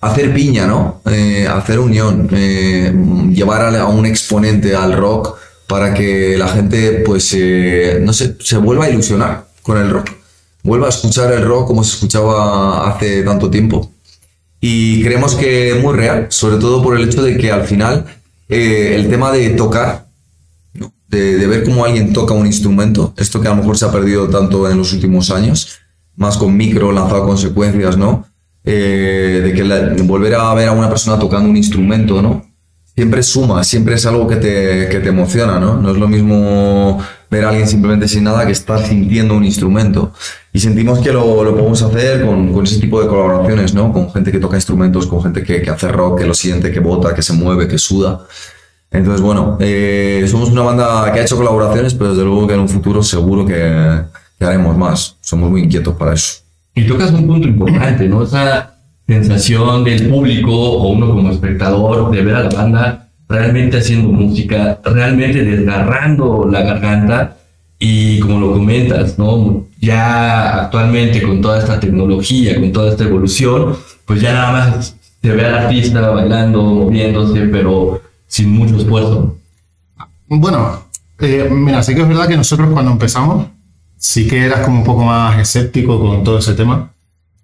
hacer 0.00 0.32
piña, 0.32 0.66
¿no? 0.66 1.02
Eh, 1.04 1.46
hacer 1.46 1.78
unión, 1.78 2.28
llevar 2.28 3.76
a, 3.76 3.86
un 3.86 4.06
exponente 4.06 4.74
al 4.74 4.94
rock 4.94 5.36
para 5.66 5.92
que 5.92 6.38
la 6.38 6.48
gente, 6.48 7.02
pues, 7.04 7.36
no 8.00 8.12
sé, 8.14 8.36
se 8.40 8.56
vuelva 8.56 8.86
a 8.86 8.90
ilusionar 8.90 9.48
con 9.62 9.76
el 9.76 9.90
rock. 9.90 10.12
Vuelva 10.62 10.86
a 10.86 10.90
escuchar 10.90 11.30
el 11.32 11.44
rock 11.44 11.66
como 11.66 11.84
se 11.84 11.94
escuchaba 11.94 12.88
hace 12.88 13.22
tanto 13.22 13.50
tiempo. 13.50 13.92
Y 14.60 15.02
creemos 15.04 15.34
que 15.34 15.72
es 15.72 15.82
muy 15.82 15.94
real, 15.94 16.28
sobre 16.30 16.56
todo 16.56 16.82
por 16.82 16.96
el 16.96 17.06
hecho 17.06 17.22
de 17.22 17.36
que 17.36 17.52
al 17.52 17.64
final 17.64 18.06
el 18.48 19.10
tema 19.10 19.30
de 19.30 19.50
tocar. 19.50 20.07
De, 21.08 21.46
ver 21.46 21.64
cómo 21.64 21.84
alguien 21.84 22.12
toca 22.12 22.34
un 22.34 22.46
instrumento, 22.46 23.14
esto 23.16 23.40
que 23.40 23.48
a 23.48 23.50
lo 23.50 23.56
mejor 23.56 23.76
se 23.78 23.86
ha 23.86 23.90
perdido 23.92 24.28
tanto 24.28 24.70
en 24.70 24.78
los 24.78 24.92
últimos 24.92 25.30
años, 25.30 25.78
más 26.16 26.36
con 26.36 26.56
micro, 26.56 26.92
lanzado 26.92 27.24
consecuencias, 27.26 27.96
¿no? 27.96 28.26
Eh, 28.64 29.40
de 29.44 29.52
que 29.54 29.64
la- 29.64 29.94
volver 30.02 30.34
a 30.34 30.52
ver 30.54 30.68
a 30.68 30.72
una 30.72 30.88
persona 30.88 31.18
tocando 31.18 31.48
un 31.48 31.56
instrumento, 31.56 32.20
¿no? 32.20 32.44
Siempre 32.94 33.22
suma, 33.22 33.62
siempre 33.62 33.94
es 33.94 34.04
algo 34.06 34.26
que 34.26 34.36
te, 34.36 34.88
que 34.90 34.98
te 34.98 35.08
emociona, 35.08 35.58
¿no? 35.60 35.80
No 35.80 35.92
es 35.92 35.96
lo 35.96 36.08
mismo 36.08 37.00
ver 37.30 37.44
a 37.44 37.50
alguien 37.50 37.68
simplemente 37.68 38.08
sin 38.08 38.24
nada 38.24 38.44
que 38.44 38.52
estar 38.52 38.84
sintiendo 38.84 39.34
un 39.36 39.44
instrumento. 39.44 40.12
Y 40.52 40.58
sentimos 40.58 40.98
que 40.98 41.12
lo, 41.12 41.44
lo 41.44 41.52
podemos 41.54 41.80
hacer 41.80 42.26
con, 42.26 42.52
con 42.52 42.64
ese 42.64 42.80
tipo 42.80 43.00
de 43.00 43.06
colaboraciones, 43.06 43.72
¿no? 43.72 43.92
Con 43.92 44.10
gente 44.12 44.32
que 44.32 44.40
toca 44.40 44.56
instrumentos, 44.56 45.06
con 45.06 45.22
gente 45.22 45.44
que, 45.44 45.62
que 45.62 45.70
hace 45.70 45.86
rock, 45.88 46.18
que 46.20 46.26
lo 46.26 46.34
siente, 46.34 46.72
que 46.72 46.80
vota, 46.80 47.14
que 47.14 47.22
se 47.22 47.32
mueve, 47.32 47.68
que 47.68 47.78
suda. 47.78 48.26
Entonces, 48.90 49.20
bueno, 49.20 49.56
eh, 49.60 50.26
somos 50.30 50.50
una 50.50 50.62
banda 50.62 51.12
que 51.12 51.20
ha 51.20 51.22
hecho 51.22 51.36
colaboraciones, 51.36 51.94
pero 51.94 52.10
desde 52.10 52.24
luego 52.24 52.46
que 52.46 52.54
en 52.54 52.60
un 52.60 52.68
futuro 52.68 53.02
seguro 53.02 53.44
que, 53.44 54.02
que 54.38 54.44
haremos 54.44 54.76
más. 54.76 55.16
Somos 55.20 55.50
muy 55.50 55.62
inquietos 55.62 55.94
para 55.94 56.14
eso. 56.14 56.42
Y 56.74 56.86
tocas 56.86 57.10
un 57.10 57.26
punto 57.26 57.48
importante, 57.48 58.08
¿no? 58.08 58.22
Esa 58.22 58.74
sensación 59.06 59.84
del 59.84 60.08
público 60.08 60.52
o 60.52 60.88
uno 60.88 61.10
como 61.10 61.30
espectador 61.30 62.10
de 62.10 62.22
ver 62.22 62.36
a 62.36 62.44
la 62.44 62.50
banda 62.50 63.08
realmente 63.28 63.78
haciendo 63.78 64.10
música, 64.10 64.80
realmente 64.84 65.44
desgarrando 65.44 66.48
la 66.50 66.62
garganta 66.62 67.36
y 67.78 68.18
como 68.20 68.40
lo 68.40 68.52
comentas, 68.52 69.18
¿no? 69.18 69.66
Ya 69.80 70.62
actualmente 70.64 71.22
con 71.22 71.40
toda 71.40 71.58
esta 71.58 71.78
tecnología, 71.78 72.54
con 72.56 72.72
toda 72.72 72.90
esta 72.90 73.04
evolución, 73.04 73.76
pues 74.04 74.20
ya 74.20 74.32
nada 74.32 74.52
más 74.52 74.96
se 75.22 75.32
ve 75.32 75.44
al 75.44 75.54
artista 75.58 76.00
bailando, 76.10 76.62
moviéndose, 76.62 77.40
pero 77.46 78.00
sin 78.28 78.52
mucho 78.52 78.76
esfuerzo. 78.76 79.36
Bueno, 80.28 80.84
eh, 81.18 81.48
mira, 81.50 81.82
sí 81.82 81.94
que 81.94 82.02
es 82.02 82.08
verdad 82.08 82.28
que 82.28 82.36
nosotros 82.36 82.68
cuando 82.70 82.92
empezamos, 82.92 83.48
sí 83.96 84.28
que 84.28 84.44
eras 84.44 84.60
como 84.60 84.78
un 84.78 84.84
poco 84.84 85.02
más 85.04 85.38
escéptico 85.38 85.98
con 85.98 86.22
todo 86.22 86.38
ese 86.38 86.54
tema. 86.54 86.92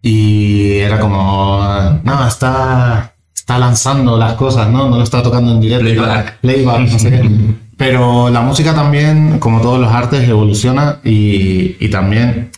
Y 0.00 0.78
era 0.78 1.00
como, 1.00 1.58
nada, 2.04 2.28
está, 2.28 3.14
está 3.34 3.58
lanzando 3.58 4.18
las 4.18 4.34
cosas, 4.34 4.68
¿no? 4.68 4.88
No 4.88 4.98
lo 4.98 5.02
está 5.02 5.22
tocando 5.22 5.52
en 5.52 5.60
directo. 5.60 5.84
Playback. 5.84 6.38
Playback, 6.40 6.80
no 6.80 6.98
sé 6.98 7.10
qué. 7.10 7.30
Pero 7.76 8.28
la 8.30 8.42
música 8.42 8.74
también, 8.74 9.38
como 9.40 9.60
todos 9.60 9.80
los 9.80 9.92
artes, 9.92 10.28
evoluciona 10.28 11.00
y, 11.02 11.76
y 11.80 11.88
también, 11.88 12.50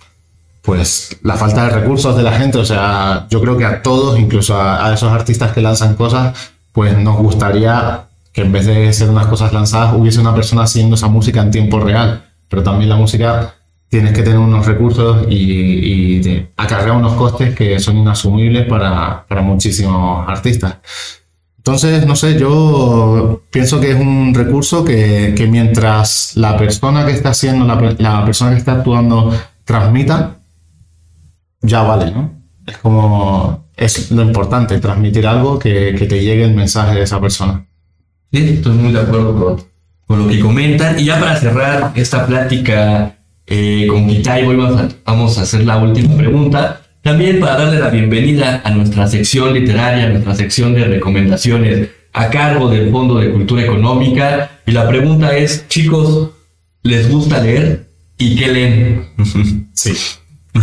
pues, 0.61 1.17
la 1.23 1.37
falta 1.37 1.65
de 1.65 1.71
recursos 1.71 2.17
de 2.17 2.23
la 2.23 2.33
gente. 2.33 2.59
O 2.59 2.65
sea, 2.65 3.27
yo 3.31 3.41
creo 3.41 3.57
que 3.57 3.65
a 3.65 3.81
todos, 3.81 4.19
incluso 4.19 4.61
a, 4.61 4.85
a 4.85 4.95
esos 4.95 5.11
artistas 5.11 5.53
que 5.53 5.63
lanzan 5.63 5.95
cosas, 5.95 6.37
pues 6.73 6.99
nos 6.99 7.17
gustaría 7.17 8.06
que 8.37 8.43
en 8.43 8.53
vez 8.53 8.67
de 8.67 8.93
ser 8.93 9.09
unas 9.09 9.29
cosas 9.29 9.51
lanzadas, 9.55 9.95
hubiese 9.95 10.21
una 10.21 10.35
persona 10.35 10.65
haciendo 10.65 10.95
esa 10.95 11.09
música 11.09 11.41
en 11.41 11.51
tiempo 11.51 11.81
real. 11.81 12.23
Pero 12.49 12.63
también 12.63 12.91
la 12.91 12.97
música 12.97 13.55
tienes 13.89 14.13
que 14.13 14.23
tener 14.23 14.39
unos 14.39 14.67
recursos 14.67 15.27
y, 15.31 15.37
y 15.37 16.19
de- 16.21 16.53
acarrea 16.55 16.93
unos 16.93 17.15
costes 17.15 17.55
que 17.55 17.81
son 17.81 17.97
inasumibles 17.97 18.67
para, 18.67 19.25
para 19.27 19.41
muchísimos 19.41 20.29
artistas. 20.29 20.77
Entonces, 21.57 22.07
no 22.07 22.15
sé, 22.15 22.39
yo 22.39 23.41
pienso 23.51 23.81
que 23.81 23.93
es 23.93 23.99
un 23.99 24.35
recurso 24.35 24.85
que, 24.85 25.33
que 25.35 25.47
mientras 25.47 26.33
la 26.37 26.59
persona 26.59 27.07
que 27.07 27.13
está 27.13 27.31
haciendo, 27.31 27.65
la, 27.65 27.95
la 27.99 28.23
persona 28.27 28.51
que 28.51 28.59
está 28.59 28.73
actuando, 28.73 29.33
transmita, 29.65 30.37
ya 31.63 31.81
vale, 31.83 32.11
¿no? 32.11 32.33
Es 32.67 32.77
como, 32.77 33.65
es 33.77 34.11
lo 34.11 34.21
importante, 34.21 34.79
transmitir 34.79 35.27
algo 35.27 35.59
que, 35.59 35.95
que 35.99 36.05
te 36.05 36.23
llegue 36.23 36.45
el 36.45 36.55
mensaje 36.55 36.97
de 36.97 37.03
esa 37.03 37.19
persona. 37.19 37.65
Sí, 38.33 38.55
estoy 38.57 38.73
muy 38.73 38.93
de 38.93 39.01
acuerdo 39.01 39.67
con, 40.07 40.19
lo 40.19 40.29
que 40.29 40.41
comentan. 40.41 40.99
Y 40.99 41.05
ya 41.05 41.19
para 41.21 41.37
cerrar 41.37 41.93
esta 41.95 42.27
plática 42.27 43.17
eh, 43.47 43.87
con 43.89 44.09
Kitai, 44.09 44.45
a, 44.45 44.89
vamos 45.05 45.39
a 45.39 45.43
hacer 45.43 45.65
la 45.65 45.79
última 45.79 46.17
pregunta. 46.17 46.83
También 47.03 47.39
para 47.39 47.57
darle 47.57 47.79
la 47.79 47.91
bienvenida 47.91 48.63
a 48.65 48.71
nuestra 48.71 49.07
sección 49.07 49.55
literaria, 49.55 50.07
a 50.07 50.09
nuestra 50.09 50.35
sección 50.35 50.75
de 50.75 50.85
recomendaciones 50.85 51.89
a 52.13 52.31
cargo 52.31 52.69
del 52.69 52.91
Fondo 52.91 53.19
de 53.19 53.31
Cultura 53.31 53.63
Económica. 53.63 54.51
Y 54.67 54.73
la 54.73 54.89
pregunta 54.89 55.37
es, 55.37 55.69
chicos, 55.69 56.31
¿les 56.83 57.09
gusta 57.09 57.41
leer? 57.41 57.87
¿Y 58.19 58.37
qué 58.37 58.49
leen? 58.49 59.09
Sí, 59.77 59.95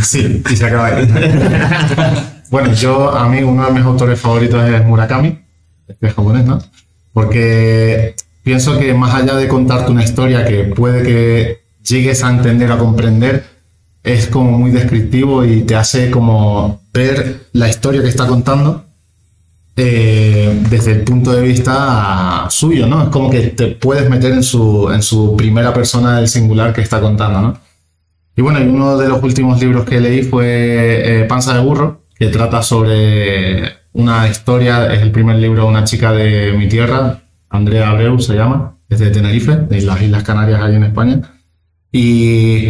sí, 0.02 0.42
y 0.50 0.56
se 0.56 0.66
acaba 0.66 0.88
ahí. 0.88 1.08
bueno, 2.50 2.74
yo, 2.74 3.16
a 3.16 3.30
mí, 3.30 3.44
uno 3.44 3.64
de 3.68 3.72
mis 3.72 3.84
autores 3.84 4.20
favoritos 4.20 4.68
es 4.68 4.84
Murakami, 4.84 5.40
este 5.88 6.08
es 6.08 6.14
japonés, 6.16 6.46
¿no? 6.46 6.60
Porque 7.14 8.16
pienso 8.44 8.78
que 8.80 8.94
más 8.94 9.14
allá 9.14 9.36
de 9.36 9.48
contarte 9.48 9.92
una 9.92 10.04
historia 10.04 10.46
que 10.46 10.64
puede 10.66 11.04
que 11.04 11.64
llegues 11.88 12.24
a 12.24 12.32
entender, 12.32 12.72
a 12.72 12.78
comprender, 12.78 13.46
es 14.04 14.28
como 14.28 14.58
muy 14.58 14.72
descriptivo 14.72 15.46
y 15.46 15.62
te 15.62 15.76
hace 15.76 16.12
como 16.12 16.82
ver 16.94 17.48
la 17.54 17.70
historia 17.70 18.02
que 18.02 18.10
está 18.10 18.28
contando 18.28 18.86
eh, 19.76 20.62
desde 20.70 20.92
el 20.92 21.02
punto 21.04 21.32
de 21.32 21.42
vista 21.42 22.46
suyo, 22.50 22.86
¿no? 22.86 23.04
Es 23.04 23.10
como 23.10 23.30
que 23.30 23.40
te 23.48 23.68
puedes 23.68 24.10
meter 24.10 24.32
en 24.34 24.44
su, 24.44 24.92
en 24.92 25.02
su 25.02 25.36
primera 25.36 25.74
persona 25.74 26.18
del 26.18 26.28
singular 26.28 26.74
que 26.74 26.82
está 26.82 27.00
contando, 27.00 27.42
¿no? 27.42 27.60
Y 28.36 28.42
bueno, 28.42 28.60
y 28.60 28.64
uno 28.64 28.98
de 28.98 29.08
los 29.10 29.24
últimos 29.24 29.60
libros 29.60 29.86
que 29.86 30.00
leí 30.00 30.24
fue 30.24 31.22
eh, 31.22 31.26
Panza 31.26 31.54
de 31.56 31.62
Burro, 31.62 32.02
que 32.16 32.28
trata 32.28 32.62
sobre 32.62 33.83
una 33.94 34.28
historia, 34.28 34.92
es 34.94 35.02
el 35.02 35.12
primer 35.12 35.38
libro 35.38 35.64
de 35.64 35.70
una 35.70 35.84
chica 35.84 36.12
de 36.12 36.54
mi 36.54 36.68
tierra, 36.68 37.22
Andrea 37.50 37.92
Abreu 37.92 38.20
se 38.20 38.34
llama, 38.34 38.78
es 38.90 39.00
de 39.00 39.12
Tenerife, 39.12 39.56
de 39.56 39.82
las 39.82 40.02
Islas 40.02 40.24
Canarias 40.24 40.62
ahí 40.62 40.76
en 40.76 40.84
España. 40.84 41.22
Y 41.92 42.70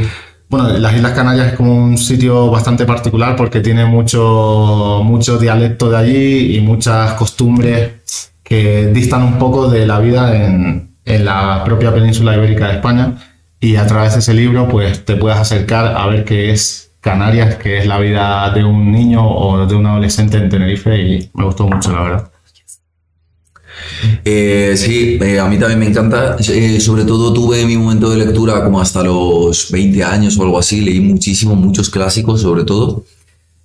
bueno, 0.49 0.69
las 0.77 0.93
Islas 0.93 1.13
Canarias 1.13 1.47
es 1.47 1.53
como 1.53 1.73
un 1.73 1.97
sitio 1.97 2.51
bastante 2.51 2.85
particular 2.85 3.35
porque 3.37 3.61
tiene 3.61 3.85
mucho, 3.85 5.01
mucho 5.03 5.37
dialecto 5.37 5.89
de 5.89 5.97
allí 5.97 6.57
y 6.57 6.61
muchas 6.61 7.13
costumbres 7.13 8.33
que 8.43 8.87
distan 8.87 9.23
un 9.23 9.39
poco 9.39 9.69
de 9.69 9.87
la 9.87 9.99
vida 9.99 10.35
en, 10.35 10.97
en 11.05 11.25
la 11.25 11.63
propia 11.63 11.93
península 11.93 12.35
ibérica 12.35 12.67
de 12.67 12.73
España. 12.75 13.15
Y 13.61 13.77
a 13.77 13.87
través 13.87 14.13
de 14.13 14.19
ese 14.19 14.33
libro, 14.33 14.67
pues 14.67 15.05
te 15.05 15.15
puedes 15.15 15.37
acercar 15.37 15.95
a 15.95 16.05
ver 16.07 16.25
qué 16.25 16.51
es 16.51 16.91
Canarias, 17.03 17.57
qué 17.57 17.79
es 17.79 17.85
la 17.85 17.99
vida 17.99 18.49
de 18.51 18.63
un 18.63 18.89
niño 18.89 19.29
o 19.29 19.67
de 19.67 19.75
un 19.75 19.85
adolescente 19.85 20.37
en 20.37 20.47
Tenerife 20.47 20.97
y 20.97 21.29
me 21.33 21.43
gustó 21.43 21.67
mucho, 21.67 21.91
la 21.91 22.01
verdad. 22.01 22.31
Eh, 24.23 24.73
sí, 24.77 25.19
eh, 25.21 25.37
a 25.37 25.49
mí 25.49 25.59
también 25.59 25.79
me 25.79 25.87
encanta. 25.87 26.37
Eh, 26.39 26.79
sobre 26.79 27.03
todo 27.03 27.33
tuve 27.33 27.65
mi 27.65 27.75
momento 27.75 28.09
de 28.09 28.25
lectura 28.25 28.63
como 28.63 28.79
hasta 28.79 29.03
los 29.03 29.69
20 29.69 30.01
años 30.01 30.37
o 30.37 30.43
algo 30.43 30.57
así. 30.57 30.79
Leí 30.79 31.01
muchísimo, 31.01 31.55
muchos 31.55 31.89
clásicos 31.89 32.41
sobre 32.41 32.63
todo. 32.63 33.03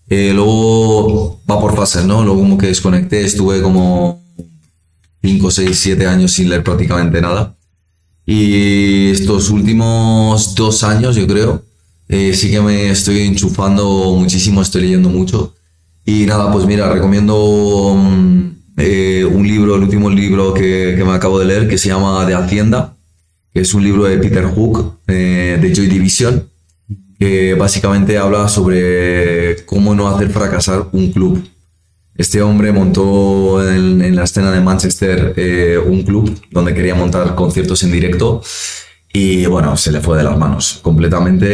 Luego 0.08 1.40
va 1.48 1.60
por 1.60 1.76
fases, 1.76 2.04
¿no? 2.06 2.24
Luego 2.24 2.40
como 2.40 2.58
que 2.58 2.66
desconecté, 2.66 3.24
estuve 3.24 3.62
como 3.62 4.20
5, 5.22 5.50
6, 5.52 5.78
7 5.78 6.06
años 6.08 6.32
sin 6.32 6.48
leer 6.48 6.64
prácticamente 6.64 7.20
nada. 7.20 7.54
Y 8.26 9.10
estos 9.10 9.48
últimos 9.50 10.56
dos 10.56 10.82
años, 10.82 11.14
yo 11.14 11.26
creo, 11.28 11.67
eh, 12.08 12.32
sí 12.34 12.50
que 12.50 12.60
me 12.60 12.90
estoy 12.90 13.20
enchufando 13.20 14.14
muchísimo, 14.18 14.62
estoy 14.62 14.82
leyendo 14.82 15.10
mucho. 15.10 15.54
Y 16.04 16.24
nada, 16.24 16.50
pues 16.50 16.64
mira, 16.64 16.90
recomiendo 16.90 17.94
mm, 17.96 18.50
eh, 18.78 19.24
un 19.30 19.46
libro, 19.46 19.76
el 19.76 19.82
último 19.82 20.08
libro 20.08 20.54
que, 20.54 20.94
que 20.96 21.04
me 21.04 21.12
acabo 21.12 21.38
de 21.38 21.44
leer, 21.44 21.68
que 21.68 21.76
se 21.76 21.88
llama 21.88 22.24
De 22.24 22.34
Hacienda, 22.34 22.96
que 23.52 23.60
es 23.60 23.74
un 23.74 23.84
libro 23.84 24.04
de 24.04 24.16
Peter 24.18 24.44
Hook, 24.44 25.00
eh, 25.06 25.58
de 25.60 25.74
Joy 25.74 25.86
Division, 25.86 26.48
que 27.18 27.54
básicamente 27.54 28.16
habla 28.16 28.48
sobre 28.48 29.64
cómo 29.66 29.94
no 29.94 30.08
hacer 30.08 30.30
fracasar 30.30 30.88
un 30.92 31.12
club. 31.12 31.46
Este 32.16 32.40
hombre 32.40 32.72
montó 32.72 33.62
en, 33.68 34.00
en 34.00 34.16
la 34.16 34.24
escena 34.24 34.50
de 34.50 34.60
Manchester 34.60 35.34
eh, 35.36 35.78
un 35.78 36.02
club 36.04 36.34
donde 36.50 36.74
quería 36.74 36.94
montar 36.94 37.34
conciertos 37.34 37.82
en 37.82 37.92
directo 37.92 38.42
y 39.20 39.46
bueno, 39.46 39.76
se 39.76 39.90
le 39.90 40.00
fue 40.00 40.16
de 40.18 40.24
las 40.24 40.36
manos 40.38 40.78
completamente 40.82 41.46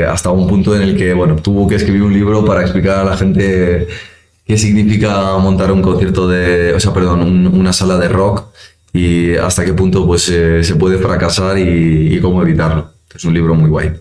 eh, 0.00 0.04
hasta 0.04 0.30
un 0.30 0.46
punto 0.48 0.74
en 0.74 0.82
el 0.82 0.96
que 0.96 1.12
bueno, 1.14 1.36
tuvo 1.36 1.68
que 1.68 1.76
escribir 1.76 2.02
un 2.02 2.12
libro 2.12 2.44
para 2.44 2.62
explicar 2.62 2.98
a 3.00 3.04
la 3.04 3.16
gente 3.16 3.86
qué 4.46 4.56
significa 4.58 5.36
montar 5.38 5.70
un 5.70 5.82
concierto 5.82 6.26
de, 6.28 6.74
o 6.74 6.80
sea, 6.80 6.92
perdón, 6.92 7.20
un- 7.22 7.46
una 7.46 7.72
sala 7.72 7.98
de 7.98 8.08
rock 8.08 8.44
y 8.92 9.34
hasta 9.36 9.64
qué 9.64 9.72
punto 9.74 10.06
pues 10.06 10.28
eh, 10.28 10.64
se 10.64 10.74
puede 10.76 10.98
fracasar 10.98 11.56
y, 11.58 12.14
y 12.16 12.20
cómo 12.20 12.42
evitarlo. 12.42 12.90
Es 13.14 13.24
un 13.24 13.34
libro 13.34 13.54
muy 13.54 13.70
guay. 13.70 13.92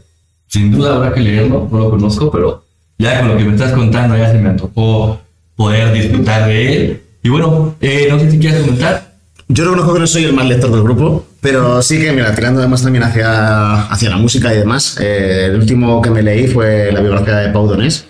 Sin 0.48 0.72
duda 0.72 0.96
habrá 0.96 1.14
que 1.14 1.20
leerlo, 1.22 1.68
no 1.72 1.78
lo 1.80 1.90
conozco, 1.92 2.32
pero 2.32 2.64
ya 2.98 3.20
con 3.20 3.28
lo 3.30 3.38
que 3.38 3.44
me 3.44 3.54
estás 3.54 3.74
contando 3.74 4.18
ya 4.18 4.32
se 4.32 4.40
me 4.40 4.50
antojó 4.50 5.20
poder 5.56 5.94
disfrutar 5.94 6.48
de 6.48 6.58
él. 6.76 7.02
Y 7.22 7.30
bueno, 7.30 7.76
eh, 7.82 8.08
no 8.10 8.18
sé 8.20 8.32
si 8.32 8.40
quieres 8.40 8.62
comentar. 8.62 9.14
Yo 9.48 9.64
reconozco 9.66 9.94
que 9.94 10.00
no 10.00 10.08
soy 10.08 10.24
el 10.26 10.34
más 10.34 10.48
lector 10.48 10.72
del 10.72 10.84
grupo, 10.84 11.26
pero 11.41 11.82
sí 11.82 11.99
que, 11.99 12.12
mira, 12.12 12.34
tirando 12.36 12.60
además 12.60 12.84
también 12.84 13.04
hacia, 13.04 13.84
hacia 13.84 14.10
la 14.10 14.17
música 14.17 14.54
y 14.54 14.58
demás, 14.58 14.97
eh, 14.99 15.45
el 15.49 15.56
último 15.56 16.02
que 16.02 16.10
me 16.10 16.21
leí 16.21 16.47
fue 16.47 16.91
la 16.91 16.99
biografía 17.02 17.38
de 17.38 17.49
Pau 17.54 17.67
Donés, 17.67 18.06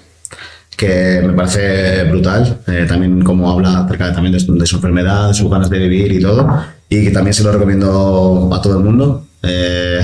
que 0.76 1.22
me 1.26 1.34
parece 1.34 2.04
brutal, 2.06 2.60
eh, 2.68 2.86
también 2.88 3.22
como 3.24 3.52
habla 3.52 3.80
acerca 3.82 4.08
de, 4.08 4.14
también 4.14 4.34
de, 4.34 4.40
su- 4.40 4.58
de 4.58 4.66
su 4.66 4.78
enfermedad, 4.78 5.28
de 5.28 5.34
sus 5.34 5.50
ganas 5.50 5.70
de 5.70 5.78
vivir 5.80 6.12
y 6.12 6.22
todo, 6.22 6.48
y 6.88 7.04
que 7.04 7.12
también 7.12 7.34
se 7.34 7.44
lo 7.44 7.52
recomiendo 7.52 8.50
a 8.54 8.62
todo 8.62 8.78
el 8.78 8.84
mundo. 8.84 9.26
Eh, 9.44 10.00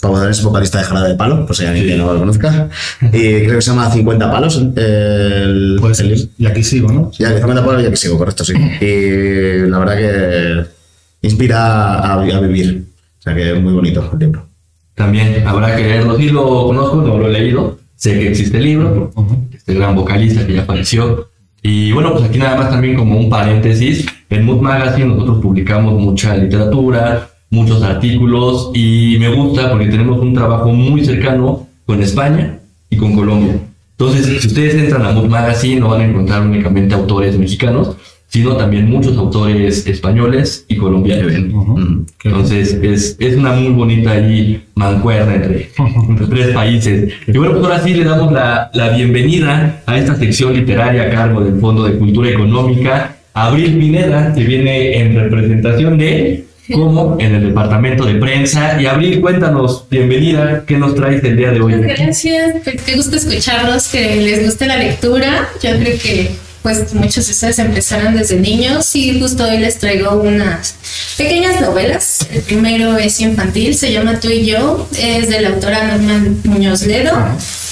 Pau 0.00 0.14
Donés 0.14 0.36
es 0.38 0.44
vocalista 0.44 0.78
de 0.78 0.84
Jarabe 0.84 1.08
de 1.08 1.14
Palo, 1.14 1.46
por 1.46 1.56
si 1.56 1.64
alguien 1.64 1.86
que 1.86 1.96
no 1.96 2.12
lo 2.12 2.18
conozca, 2.20 2.68
y 3.00 3.44
creo 3.44 3.56
que 3.56 3.62
se 3.62 3.70
llama 3.70 3.90
50 3.90 4.30
palos 4.30 4.60
eh, 4.76 5.40
el, 5.44 5.78
Pues 5.80 5.98
el 6.00 6.30
y 6.36 6.46
aquí 6.46 6.62
sigo, 6.62 6.92
¿no? 6.92 7.10
Ya, 7.18 7.30
que 7.30 7.36
50 7.38 7.64
palos 7.64 7.82
ya 7.82 7.88
que 7.90 7.96
sigo, 7.96 8.18
correcto, 8.18 8.44
sí. 8.44 8.52
Y 8.82 9.66
la 9.70 9.78
verdad 9.78 9.96
que 9.96 10.73
inspira 11.26 11.98
a, 11.98 12.14
a 12.14 12.40
vivir. 12.40 12.84
O 13.18 13.22
sea 13.22 13.34
que 13.34 13.52
es 13.52 13.60
muy 13.60 13.72
bonito 13.72 14.08
el 14.12 14.18
libro. 14.18 14.46
También 14.94 15.46
habrá 15.46 15.74
que 15.74 15.82
leerlo. 15.82 16.16
Sí 16.16 16.28
lo 16.28 16.66
conozco, 16.66 16.96
no 16.96 17.18
lo 17.18 17.26
he 17.28 17.32
leído. 17.32 17.78
Sé 17.96 18.18
que 18.18 18.28
existe 18.28 18.58
el 18.58 18.64
libro, 18.64 19.12
este 19.52 19.74
gran 19.74 19.94
vocalista 19.94 20.46
que 20.46 20.54
ya 20.54 20.62
apareció. 20.62 21.28
Y 21.62 21.92
bueno, 21.92 22.12
pues 22.12 22.24
aquí 22.24 22.38
nada 22.38 22.56
más 22.56 22.70
también 22.70 22.96
como 22.96 23.18
un 23.18 23.30
paréntesis. 23.30 24.06
En 24.28 24.44
Mood 24.44 24.60
Magazine 24.60 25.06
nosotros 25.06 25.38
publicamos 25.40 25.98
mucha 25.98 26.36
literatura, 26.36 27.30
muchos 27.50 27.82
artículos 27.82 28.70
y 28.74 29.16
me 29.18 29.34
gusta 29.34 29.70
porque 29.70 29.86
tenemos 29.86 30.18
un 30.20 30.34
trabajo 30.34 30.70
muy 30.70 31.04
cercano 31.04 31.66
con 31.86 32.02
España 32.02 32.58
y 32.90 32.96
con 32.96 33.14
Colombia. 33.14 33.56
Entonces, 33.92 34.42
si 34.42 34.48
ustedes 34.48 34.74
entran 34.74 35.06
a 35.06 35.12
Mood 35.12 35.28
Magazine 35.28 35.80
no 35.80 35.88
van 35.88 36.00
a 36.00 36.04
encontrar 36.04 36.42
únicamente 36.42 36.94
autores 36.94 37.38
mexicanos, 37.38 37.96
sino 38.34 38.56
también 38.56 38.90
muchos 38.90 39.16
autores 39.16 39.86
españoles 39.86 40.64
y 40.66 40.76
colombianos. 40.76 41.32
Mm. 41.38 42.00
Entonces 42.24 42.76
es, 42.82 43.16
es 43.20 43.36
una 43.36 43.52
muy 43.52 43.72
bonita 43.72 44.10
allí 44.10 44.60
mancuerna 44.74 45.36
entre, 45.36 45.70
entre 46.08 46.26
tres 46.26 46.48
países. 46.48 47.12
Y 47.28 47.38
bueno, 47.38 47.52
pues 47.52 47.64
ahora 47.64 47.84
sí 47.84 47.94
le 47.94 48.02
damos 48.02 48.32
la, 48.32 48.72
la 48.74 48.88
bienvenida 48.88 49.82
a 49.86 49.96
esta 49.96 50.16
sección 50.16 50.52
literaria 50.52 51.04
a 51.04 51.10
cargo 51.10 51.42
del 51.42 51.60
Fondo 51.60 51.84
de 51.84 51.96
Cultura 51.96 52.28
Económica, 52.28 53.18
Abril 53.34 53.78
Pineda, 53.78 54.34
que 54.34 54.42
viene 54.42 54.98
en 54.98 55.14
representación 55.14 55.96
de 55.96 56.44
como 56.72 57.16
en 57.20 57.36
el 57.36 57.46
departamento 57.46 58.04
de 58.04 58.16
prensa. 58.16 58.82
Y 58.82 58.86
Abril, 58.86 59.20
cuéntanos, 59.20 59.86
bienvenida, 59.88 60.64
¿qué 60.66 60.76
nos 60.76 60.96
traes 60.96 61.22
el 61.22 61.36
día 61.36 61.52
de 61.52 61.60
hoy? 61.60 61.74
Gracias, 61.74 62.56
pues, 62.64 62.82
qué 62.82 62.96
gusto 62.96 63.14
escucharlos, 63.14 63.86
que 63.86 64.16
les 64.16 64.44
guste 64.44 64.66
la 64.66 64.78
lectura. 64.78 65.48
Yo 65.62 65.70
creo 65.78 65.96
que 66.02 66.43
pues 66.64 66.94
muchos 66.94 67.26
de 67.26 67.32
ustedes 67.32 67.58
empezaron 67.58 68.16
desde 68.16 68.36
niños 68.36 68.96
y 68.96 69.20
justo 69.20 69.44
hoy 69.44 69.58
les 69.58 69.78
traigo 69.78 70.12
unas 70.14 70.74
pequeñas 71.14 71.60
novelas. 71.60 72.26
El 72.32 72.40
primero 72.40 72.96
es 72.96 73.20
infantil, 73.20 73.74
se 73.74 73.92
llama 73.92 74.18
Tú 74.18 74.30
y 74.30 74.46
yo, 74.46 74.88
es 74.98 75.28
de 75.28 75.42
la 75.42 75.50
autora 75.50 75.84
Norma 75.88 76.24
Muñoz 76.44 76.86
Ledo. 76.86 77.12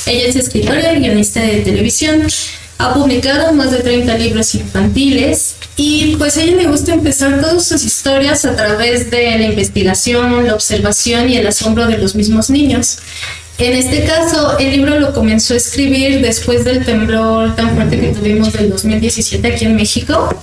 Ella 0.04 0.28
es 0.28 0.36
escritora 0.36 0.92
y 0.92 1.00
guionista 1.00 1.40
de 1.40 1.62
televisión. 1.62 2.26
Ha 2.76 2.92
publicado 2.92 3.54
más 3.54 3.70
de 3.70 3.78
30 3.78 4.18
libros 4.18 4.54
infantiles 4.56 5.54
y 5.76 6.16
pues 6.16 6.36
a 6.36 6.42
ella 6.42 6.56
le 6.56 6.68
gusta 6.68 6.92
empezar 6.92 7.40
todas 7.40 7.64
sus 7.64 7.82
historias 7.84 8.44
a 8.44 8.54
través 8.54 9.10
de 9.10 9.38
la 9.38 9.46
investigación, 9.46 10.46
la 10.46 10.54
observación 10.54 11.30
y 11.30 11.38
el 11.38 11.46
asombro 11.46 11.86
de 11.86 11.96
los 11.96 12.14
mismos 12.14 12.50
niños. 12.50 12.98
En 13.62 13.74
este 13.74 14.02
caso, 14.02 14.58
el 14.58 14.72
libro 14.72 14.98
lo 14.98 15.14
comenzó 15.14 15.54
a 15.54 15.56
escribir 15.56 16.20
después 16.20 16.64
del 16.64 16.84
temblor 16.84 17.54
tan 17.54 17.76
fuerte 17.76 18.00
que 18.00 18.08
tuvimos 18.08 18.52
del 18.52 18.70
2017 18.70 19.46
aquí 19.46 19.66
en 19.66 19.76
México. 19.76 20.34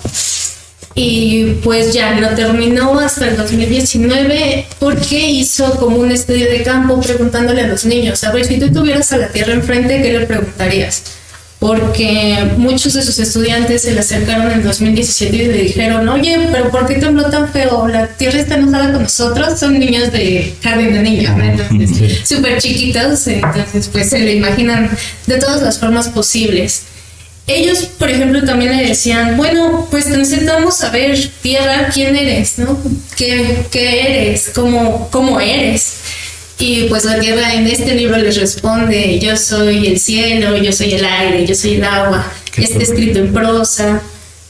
Y 0.96 1.56
pues 1.62 1.92
ya 1.94 2.18
lo 2.18 2.30
terminó 2.30 2.98
hasta 2.98 3.28
el 3.28 3.36
2019 3.36 4.68
porque 4.80 5.32
hizo 5.32 5.70
como 5.76 5.98
un 5.98 6.12
estudio 6.12 6.50
de 6.50 6.64
campo 6.64 7.02
preguntándole 7.02 7.64
a 7.64 7.68
los 7.68 7.84
niños, 7.84 8.24
a 8.24 8.32
ver, 8.32 8.46
si 8.46 8.58
tú 8.58 8.72
tuvieras 8.72 9.12
a 9.12 9.18
la 9.18 9.28
Tierra 9.28 9.52
enfrente, 9.52 10.02
¿qué 10.02 10.18
le 10.18 10.26
preguntarías? 10.26 11.19
Porque 11.60 12.54
muchos 12.58 12.94
de 12.94 13.02
sus 13.02 13.20
estudiantes 13.20 13.82
se 13.82 13.92
le 13.92 14.00
acercaron 14.00 14.50
en 14.50 14.64
2017 14.64 15.36
y 15.36 15.46
le 15.46 15.62
dijeron, 15.64 16.08
oye, 16.08 16.48
pero 16.54 16.72
¿por 16.72 16.88
qué 16.88 16.96
tembló 16.96 17.30
tan 17.30 17.52
feo? 17.52 17.86
La 17.88 18.08
tierra 18.08 18.40
está 18.40 18.56
enojada 18.56 18.94
con 18.94 19.04
nosotros, 19.04 19.60
son 19.60 19.78
niños 19.78 20.12
de 20.14 20.56
jardín 20.64 20.94
de 20.94 21.02
niños, 21.02 21.34
entonces 21.38 22.22
súper 22.28 22.62
chiquitos, 22.62 23.28
entonces 23.28 23.90
pues 23.92 24.10
se 24.10 24.20
le 24.20 24.36
imaginan 24.36 24.90
de 25.28 25.38
todas 25.38 25.62
las 25.62 25.78
formas 25.78 26.08
posibles. 26.08 26.84
Ellos, 27.46 27.80
por 27.98 28.10
ejemplo, 28.10 28.44
también 28.46 28.78
le 28.78 28.88
decían, 28.88 29.36
bueno, 29.36 29.88
pues 29.90 30.06
necesitamos 30.06 30.78
saber, 30.78 31.18
tierra, 31.42 31.90
quién 31.92 32.16
eres, 32.16 32.60
¿no? 32.60 32.78
¿Qué, 33.18 33.66
qué 33.72 34.28
eres? 34.30 34.52
¿Cómo, 34.54 35.10
¿Cómo 35.12 35.42
eres? 35.42 35.96
Y 36.60 36.84
pues 36.90 37.06
la 37.06 37.20
tierra 37.20 37.54
en 37.54 37.68
este 37.68 37.96
libro 37.96 38.18
les 38.18 38.36
responde, 38.36 39.18
yo 39.20 39.38
soy 39.38 39.88
el 39.88 40.00
cielo, 40.00 40.58
yo 40.58 40.74
soy 40.74 40.94
el 40.94 41.06
aire, 41.06 41.48
yo 41.48 41.56
soy 41.56 41.76
el 41.76 41.84
agua. 41.86 42.26
Está 42.58 42.84
escrito 42.84 43.20
en 43.20 43.34
prosa. 43.34 44.02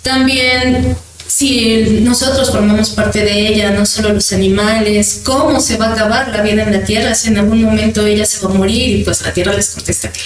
También 0.02 0.95
si 1.30 2.02
nosotros 2.02 2.50
formamos 2.50 2.89
parte 2.89 3.24
de 3.24 3.48
ella, 3.50 3.69
no 3.69 3.86
solo 3.86 4.12
los 4.13 4.34
animales, 4.34 5.22
cómo 5.24 5.60
se 5.60 5.78
va 5.78 5.86
a 5.86 5.93
acabar 5.93 6.30
la 6.30 6.41
vida 6.41 6.63
en 6.63 6.74
la 6.74 6.84
tierra, 6.84 7.13
si 7.13 7.28
en 7.28 7.38
algún 7.38 7.62
momento 7.62 8.04
ella 8.04 8.26
se 8.26 8.43
va 8.43 8.52
a 8.52 8.56
morir 8.56 8.98
y 8.98 9.04
pues 9.04 9.22
la 9.22 9.32
tierra 9.32 9.54
les 9.54 9.69
contesta 9.69 10.12
que 10.12 10.19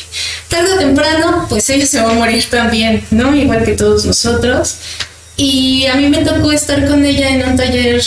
tarde 0.48 0.74
o 0.74 0.78
temprano 0.78 1.46
pues 1.50 1.70
ella 1.70 1.86
se 1.86 2.02
va 2.02 2.12
a 2.12 2.14
morir 2.14 2.46
también, 2.50 3.04
¿no? 3.12 3.36
Igual 3.36 3.66
que 3.66 3.74
todos 3.74 4.06
nosotros. 4.06 4.78
Y 5.36 5.86
a 5.88 5.96
mí 5.96 6.10
me 6.10 6.20
tocó 6.20 6.52
estar 6.52 6.88
con 6.88 7.04
ella 7.06 7.30
en 7.30 7.50
un 7.50 7.56
taller 7.56 8.02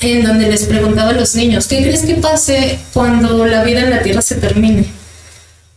en 0.00 0.24
donde 0.24 0.48
les 0.48 0.64
preguntaba 0.64 1.10
a 1.10 1.14
los 1.14 1.34
niños, 1.36 1.68
¿qué 1.68 1.82
crees 1.82 2.02
que 2.02 2.14
pase 2.14 2.78
cuando 2.92 3.46
la 3.46 3.62
vida 3.62 3.82
en 3.82 3.90
la 3.90 4.02
Tierra 4.02 4.20
se 4.20 4.36
termine? 4.36 4.84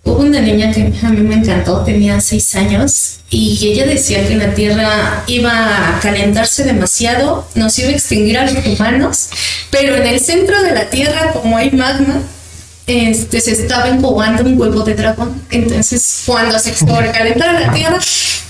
Hubo 0.03 0.21
una 0.21 0.39
niña 0.39 0.71
que 0.71 0.93
a 1.03 1.09
mí 1.09 1.21
me 1.21 1.35
encantó, 1.35 1.83
tenía 1.83 2.19
seis 2.21 2.55
años, 2.55 3.17
y 3.29 3.71
ella 3.71 3.85
decía 3.85 4.27
que 4.27 4.35
la 4.35 4.53
Tierra 4.53 5.23
iba 5.27 5.97
a 5.97 5.99
calentarse 5.99 6.63
demasiado, 6.63 7.47
nos 7.55 7.77
iba 7.79 7.89
a 7.89 7.91
extinguir 7.91 8.37
a 8.37 8.49
los 8.49 8.65
humanos, 8.65 9.29
pero 9.71 9.95
en 9.95 10.05
el 10.05 10.19
centro 10.19 10.61
de 10.61 10.73
la 10.73 10.89
Tierra, 10.89 11.31
como 11.33 11.57
hay 11.57 11.71
magma, 11.71 12.21
este, 12.87 13.41
se 13.41 13.51
estaba 13.51 13.89
incubando 13.89 14.43
un 14.43 14.59
huevo 14.59 14.83
de 14.83 14.93
dragón. 14.93 15.41
Entonces, 15.49 16.23
cuando 16.25 16.59
se 16.59 16.75
sobrecalentara 16.75 17.59
la 17.59 17.73
Tierra, 17.73 17.99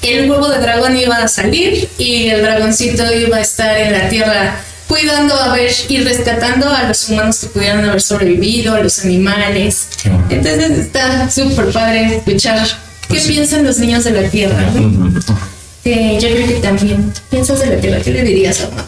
el 0.02 0.30
huevo 0.30 0.48
de 0.50 0.60
dragón 0.60 0.98
iba 0.98 1.18
a 1.18 1.28
salir 1.28 1.88
y 1.98 2.28
el 2.28 2.42
dragoncito 2.42 3.04
iba 3.14 3.38
a 3.38 3.42
estar 3.42 3.78
en 3.78 3.94
la 3.94 4.10
Tierra 4.10 4.56
cuidando 4.88 5.36
a 5.36 5.54
ver 5.54 5.72
y 5.90 5.98
rescatando 6.00 6.70
a 6.70 6.84
los 6.84 7.10
humanos 7.10 7.40
que 7.40 7.48
pudieran 7.48 7.84
haber 7.86 8.02
sobrevivido, 8.02 8.76
a 8.76 8.82
los 8.82 9.04
animales. 9.04 9.88
Entonces 10.30 10.72
está 10.72 11.30
súper 11.30 11.68
padre 11.72 12.18
escuchar 12.18 12.68
qué 13.08 13.20
piensan 13.20 13.64
los 13.64 13.80
niños 13.80 14.04
de 14.04 14.12
la 14.12 14.30
Tierra. 14.30 14.64
yo 14.74 16.30
creo 16.30 16.48
que 16.48 16.60
también 16.62 17.12
piensas 17.30 17.62
de 17.62 17.68
la 17.68 17.78
Tierra. 17.78 18.02
¿Qué 18.02 18.12
le 18.12 18.24
dirías 18.24 18.62
a 18.62 18.70
mamá? 18.70 18.86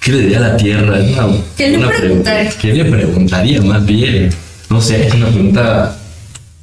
¿Qué 0.00 0.12
le 0.12 0.18
diría 0.22 0.38
a 0.38 0.40
la 0.40 0.56
Tierra? 0.56 0.98
¿Qué 1.56 1.68
le 1.68 1.86
preguntaría? 1.86 2.50
¿Qué 2.60 2.72
le 2.72 2.84
preguntaría 2.84 3.62
más 3.62 3.84
bien? 3.84 4.45
No 4.70 4.80
sé, 4.80 5.06
es 5.06 5.14
una 5.14 5.28
pregunta 5.28 5.96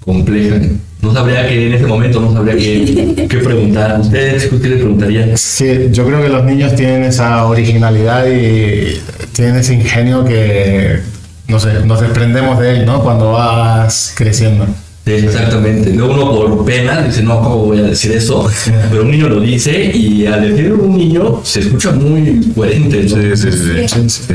compleja. 0.04 0.56
No 1.02 1.14
sabría 1.14 1.48
que 1.48 1.68
en 1.68 1.74
ese 1.74 1.86
momento 1.86 2.22
no 2.22 2.32
sabría 2.32 2.56
qué, 2.56 3.28
qué 3.30 3.38
preguntar. 3.38 4.00
¿Ustedes 4.00 4.48
qué 4.48 4.70
le 4.70 4.78
preguntarían? 4.78 5.38
Sí, 5.38 5.90
yo 5.92 6.06
creo 6.06 6.22
que 6.22 6.30
los 6.30 6.46
niños 6.46 6.76
tienen 6.76 7.04
esa 7.04 7.46
originalidad 7.46 8.26
y 8.28 9.02
tienen 9.34 9.58
ese 9.58 9.74
ingenio 9.74 10.24
que, 10.24 11.00
no 11.48 11.60
sé, 11.60 11.86
nos 11.86 12.00
desprendemos 12.00 12.60
de 12.60 12.72
él, 12.72 12.86
¿no? 12.86 13.04
Cuando 13.04 13.34
vas 13.34 14.14
creciendo. 14.16 14.66
exactamente. 15.06 15.92
No 15.92 16.06
uno 16.06 16.32
por 16.32 16.66
pena 16.66 17.02
dice, 17.02 17.22
no, 17.22 17.42
¿cómo 17.42 17.58
voy 17.66 17.80
a 17.80 17.84
decir 17.84 18.14
eso? 18.14 18.50
Pero 18.90 19.04
un 19.04 19.12
niño 19.12 19.28
lo 19.28 19.42
dice 19.42 19.92
y 19.94 20.26
al 20.26 20.42
decirlo 20.42 20.84
un 20.84 20.98
niño 20.98 21.42
se 21.44 21.60
escucha 21.62 21.92
muy 21.92 22.52
coherente. 22.56 23.10
Sí, 23.10 23.36
sí, 23.36 23.52
sí. 23.52 24.10
sí, 24.10 24.34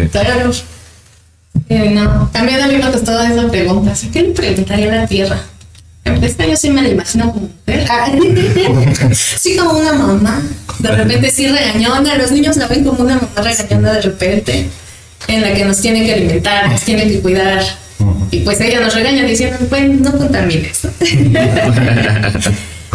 eh, 1.69 1.91
no, 1.91 2.31
también 2.33 2.63
a 2.63 2.69
mí 2.69 2.77
me 2.77 2.91
costó 2.91 3.21
esa 3.23 3.49
pregunta. 3.49 3.93
¿Qué 4.13 4.23
le 4.23 4.31
preguntaría 4.31 4.93
a 4.93 4.97
la 4.97 5.07
Tierra? 5.07 5.39
Esta 6.23 6.47
yo 6.47 6.57
sí 6.57 6.71
me 6.71 6.83
la 6.83 6.89
imagino 6.89 7.33
como 7.33 7.51
mujer. 7.67 7.87
sí, 9.15 9.57
como 9.57 9.79
una 9.79 9.93
mamá. 9.93 10.43
De 10.79 10.91
repente 10.91 11.31
sí 11.31 11.47
regañona. 11.49 12.17
Los 12.17 12.31
niños 12.31 12.57
la 12.57 12.67
ven 12.67 12.85
como 12.85 13.03
una 13.03 13.17
mamá 13.17 13.29
regañona 13.37 13.93
de 13.93 14.03
repente. 14.03 14.69
En 15.27 15.43
la 15.43 15.53
que 15.53 15.65
nos 15.65 15.81
tiene 15.81 16.07
que 16.07 16.15
alimentar, 16.15 16.71
nos 16.71 16.81
tiene 16.83 17.09
que 17.09 17.21
cuidar. 17.21 17.63
Y 18.31 18.41
pues 18.41 18.61
ella 18.61 18.81
nos 18.81 18.95
regaña 18.95 19.25
diciendo, 19.25 19.59
pues 19.69 19.89
no 19.89 20.17
contamines. 20.17 20.81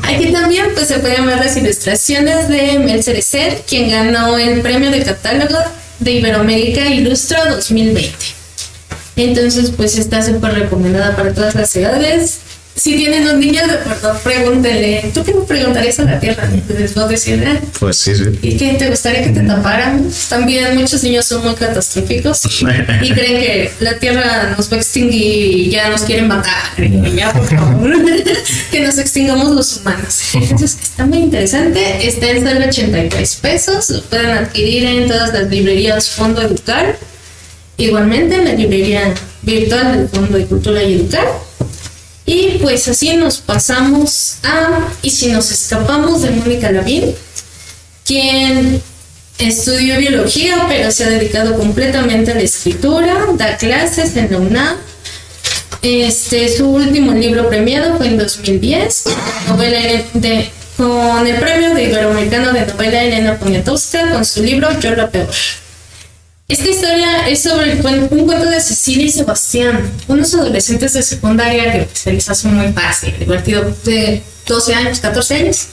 Aquí 0.04 0.32
también 0.32 0.68
pues 0.74 0.88
se 0.88 1.00
pueden 1.00 1.26
ver 1.26 1.38
las 1.38 1.56
ilustraciones 1.56 2.50
de 2.50 2.80
Mel 2.80 3.04
Cerecer, 3.04 3.64
quien 3.68 3.90
ganó 3.90 4.38
el 4.38 4.62
premio 4.62 4.90
de 4.90 5.04
catálogo 5.04 5.58
de 6.00 6.12
Iberoamérica 6.14 6.88
Ilustra 6.88 7.46
2020. 7.56 8.43
Entonces 9.16 9.72
pues 9.76 9.98
está 9.98 10.22
súper 10.24 10.54
recomendada 10.54 11.16
para 11.16 11.34
todas 11.34 11.56
las 11.56 11.76
edades 11.76 12.40
si 12.76 12.96
tienen 12.96 13.28
un 13.28 13.40
niño, 13.40 13.62
de 13.68 13.74
acuerdo, 13.74 14.20
pregúntenle, 14.24 15.12
¿tú 15.14 15.24
qué 15.24 15.34
me 15.34 15.42
preguntarías 15.42 16.00
a 16.00 16.06
la 16.06 16.20
Tierra? 16.20 16.50
Entonces 16.52 16.96
vos 16.96 17.08
decir, 17.08 17.44
ah, 17.46 17.60
pues 17.80 17.98
sí, 17.98 18.16
sí. 18.16 18.24
¿Y 18.42 18.58
qué 18.58 18.74
te 18.74 18.90
gustaría 18.90 19.24
que 19.24 19.30
te 19.30 19.42
taparan? 19.42 20.10
También 20.28 20.76
muchos 20.76 21.04
niños 21.04 21.26
son 21.26 21.44
muy 21.44 21.54
catastróficos 21.54 22.42
y 22.46 23.12
creen 23.14 23.42
que 23.42 23.72
la 23.80 24.00
Tierra 24.00 24.56
nos 24.58 24.72
va 24.72 24.78
a 24.78 24.80
extinguir 24.80 25.58
y 25.58 25.70
ya 25.70 25.90
nos 25.90 26.02
quieren 26.02 26.28
matar. 26.28 26.54
Ya, 27.16 27.32
por 27.32 27.46
favor, 27.58 27.94
que 28.72 28.80
nos 28.80 28.98
extingamos 28.98 29.52
los 29.52 29.78
humanos. 29.78 30.34
Entonces 30.34 30.78
está 30.82 31.06
muy 31.06 31.20
interesante. 31.20 32.08
Está 32.08 32.32
en 32.32 32.44
solo 32.44 32.66
83 32.66 33.36
pesos. 33.36 33.90
Lo 33.92 34.02
pueden 34.02 34.32
adquirir 34.32 34.86
en 34.86 35.08
todas 35.08 35.32
las 35.32 35.48
librerías 35.48 36.10
Fondo 36.10 36.42
Educar. 36.42 36.98
Igualmente 37.78 38.36
en 38.36 38.46
la 38.46 38.54
librería 38.54 39.14
virtual 39.42 39.98
del 39.98 40.10
Fondo 40.10 40.38
de 40.38 40.46
Cultura 40.46 40.84
y 40.84 40.94
Educar 40.94 41.28
y 42.26 42.58
pues 42.62 42.88
así 42.88 43.16
nos 43.18 43.38
pasamos 43.38 44.38
a, 44.44 44.88
y 45.02 45.10
si 45.10 45.28
nos 45.32 45.52
escapamos 45.52 46.22
de 46.22 46.32
Mónica 46.32 46.72
Lavín, 46.72 47.14
quien 48.06 48.82
estudió 49.38 49.98
biología, 49.98 50.66
pero 50.70 50.92
se 50.92 51.04
ha 51.04 51.10
dedicado 51.10 51.58
completamente 51.58 52.32
a 52.32 52.36
la 52.36 52.42
escritura, 52.42 53.26
da 53.34 53.58
clases 53.58 54.16
en 54.16 54.32
la 54.32 54.38
UNAM. 54.38 54.78
Este, 55.82 56.56
su 56.56 56.70
último 56.70 57.12
libro 57.12 57.50
premiado 57.50 57.98
fue 57.98 58.08
en 58.08 58.18
2010, 58.18 59.04
novela 59.50 59.80
con 60.78 61.28
el 61.28 61.36
premio 61.36 61.76
de 61.76 61.84
Iberoamericano 61.84 62.54
de 62.54 62.66
novela 62.66 63.04
Elena 63.04 63.38
Poniatowska 63.38 64.12
con 64.12 64.24
su 64.24 64.42
libro 64.42 64.70
Yo 64.80 64.96
la 64.96 65.10
peor. 65.10 65.30
Esta 66.48 66.70
historia 66.70 67.28
es 67.30 67.42
sobre 67.42 67.74
un 67.74 68.26
cuento 68.26 68.50
de 68.50 68.60
Cecilia 68.60 69.06
y 69.06 69.10
Sebastián, 69.10 69.90
unos 70.10 70.34
adolescentes 70.34 70.94
de 70.94 71.02
secundaria 71.02 71.72
que 71.72 71.88
se 71.94 72.12
les 72.12 72.30
hace 72.30 72.50
muy 72.50 72.72
fácil, 72.74 73.18
divertido 73.18 73.74
de 73.86 74.22
12 74.46 74.76
años, 74.76 75.00
14 75.00 75.36
años, 75.36 75.68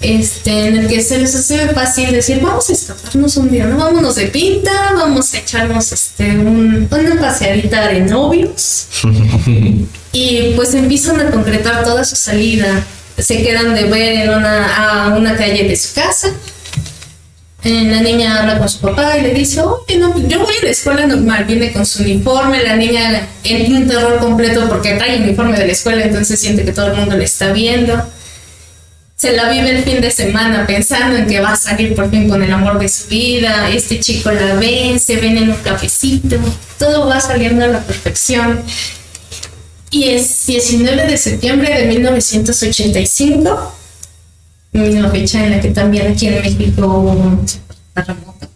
este, 0.00 0.68
en 0.68 0.78
el 0.78 0.88
que 0.88 1.02
se 1.02 1.18
les 1.18 1.34
hace 1.34 1.68
fácil 1.68 2.10
decir, 2.10 2.40
vamos 2.40 2.70
a 2.70 2.72
escaparnos 2.72 3.36
un 3.36 3.50
día, 3.50 3.66
¿no? 3.66 3.76
Vámonos 3.76 4.14
de 4.14 4.28
pinta, 4.28 4.92
vamos 4.94 5.34
a 5.34 5.38
echarnos 5.38 5.92
este, 5.92 6.30
una 6.30 7.20
paseadita 7.20 7.88
de 7.88 8.00
novios. 8.00 8.86
y 10.12 10.52
pues 10.56 10.72
empiezan 10.72 11.20
a 11.20 11.30
concretar 11.30 11.84
toda 11.84 12.02
su 12.04 12.16
salida. 12.16 12.82
Se 13.18 13.42
quedan 13.42 13.74
de 13.74 13.84
ver 13.84 14.26
en 14.26 14.30
una, 14.30 15.08
a 15.08 15.16
una 15.16 15.36
calle 15.36 15.68
de 15.68 15.76
su 15.76 15.92
casa 15.94 16.32
la 17.68 18.00
niña 18.00 18.40
habla 18.40 18.58
con 18.58 18.68
su 18.68 18.78
papá 18.80 19.18
y 19.18 19.22
le 19.22 19.34
dice, 19.34 19.60
oye, 19.60 19.96
no, 19.98 20.16
yo 20.28 20.40
voy 20.40 20.54
a 20.60 20.64
la 20.64 20.70
escuela 20.70 21.06
normal, 21.06 21.44
viene 21.44 21.72
con 21.72 21.84
su 21.84 22.02
uniforme, 22.02 22.62
la 22.62 22.76
niña 22.76 23.28
en 23.44 23.74
un 23.74 23.88
terror 23.88 24.18
completo 24.18 24.68
porque 24.68 24.94
trae 24.94 25.16
el 25.16 25.22
uniforme 25.22 25.56
de 25.58 25.66
la 25.66 25.72
escuela, 25.72 26.04
entonces 26.04 26.40
siente 26.40 26.64
que 26.64 26.72
todo 26.72 26.86
el 26.86 26.96
mundo 26.96 27.16
le 27.16 27.24
está 27.24 27.52
viendo. 27.52 28.02
se 29.16 29.32
la 29.32 29.50
vive 29.50 29.70
el 29.70 29.82
fin 29.82 30.00
de 30.00 30.10
semana 30.10 30.66
pensando 30.66 31.16
en 31.16 31.26
que 31.26 31.40
va 31.40 31.52
a 31.52 31.56
salir 31.56 31.94
por 31.94 32.10
fin 32.10 32.28
con 32.28 32.42
el 32.42 32.52
amor 32.52 32.78
de 32.78 32.88
su 32.88 33.08
vida, 33.08 33.68
este 33.70 33.98
chico 33.98 34.30
la 34.30 34.54
ve, 34.54 34.98
se 34.98 35.16
ven 35.16 35.36
en 35.38 35.50
un 35.50 35.56
cafecito, 35.56 36.36
todo 36.78 37.06
va 37.08 37.20
saliendo 37.20 37.64
a 37.64 37.68
la 37.68 37.80
perfección. 37.80 38.62
Y 39.90 40.10
es 40.10 40.46
19 40.46 41.06
de 41.06 41.16
septiembre 41.16 41.74
de 41.74 41.86
1985, 41.86 43.77
misma 44.78 45.10
fecha 45.10 45.44
en 45.44 45.50
la 45.52 45.60
que 45.60 45.70
también 45.70 46.12
aquí 46.12 46.26
en 46.26 46.40
México 46.42 46.86
hubo 46.86 47.10
un 47.12 47.46
terremoto. 47.94 48.48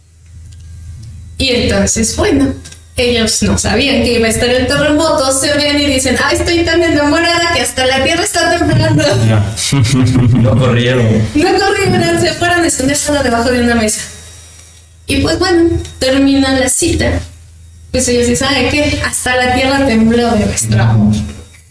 Y 1.39 1.49
entonces, 1.51 2.17
bueno, 2.17 2.55
ellos 2.97 3.43
no 3.43 3.57
sabían 3.57 4.03
que 4.03 4.19
iba 4.19 4.27
a 4.27 4.31
estar 4.31 4.49
el 4.49 4.67
terremoto, 4.67 5.33
se 5.33 5.53
ven 5.55 5.81
y 5.81 5.87
dicen, 5.87 6.17
ay, 6.23 6.37
estoy 6.37 6.63
tan 6.65 6.83
enamorada 6.83 7.53
que 7.55 7.63
hasta 7.63 7.87
la 7.87 8.05
tierra 8.05 8.23
está 8.23 8.59
temblando. 8.59 9.05
No 10.43 10.59
corrieron. 10.59 11.07
No 11.35 11.49
corrieron, 11.59 12.21
se 12.21 12.33
fueron 12.35 12.63
a 12.63 12.67
esconderse 12.67 13.13
debajo 13.23 13.51
de 13.51 13.63
una 13.63 13.75
mesa. 13.75 14.03
Y 15.07 15.17
pues 15.21 15.39
bueno, 15.39 15.71
termina 15.99 16.53
la 16.59 16.69
cita. 16.69 17.21
Pues 17.91 18.09
ellos 18.09 18.27
dicen, 18.27 18.49
¿sabe 18.49 18.69
qué? 18.69 19.01
Hasta 19.05 19.37
la 19.37 19.55
tierra 19.55 19.87
tembló 19.87 20.31
de 20.33 20.47
nuestro 20.47 20.83
amor. 20.83 21.15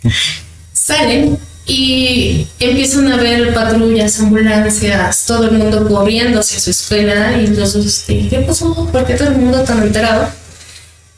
Salen 0.74 1.38
y 1.74 2.48
empiezan 2.60 3.10
a 3.14 3.16
ver 3.16 3.54
patrullas, 3.54 4.20
ambulancias, 4.20 5.24
todo 5.26 5.46
el 5.46 5.54
mundo 5.54 5.88
corriendo 5.88 6.42
hacia 6.42 6.60
su 6.60 6.70
escuela 6.70 7.38
y 7.42 7.48
los 7.48 7.72
dos, 7.72 8.04
¿qué 8.06 8.44
pasó? 8.46 8.90
¿Por 8.92 9.06
qué 9.06 9.14
todo 9.14 9.30
el 9.30 9.38
mundo 9.38 9.62
tan 9.62 9.82
enterado? 9.82 10.28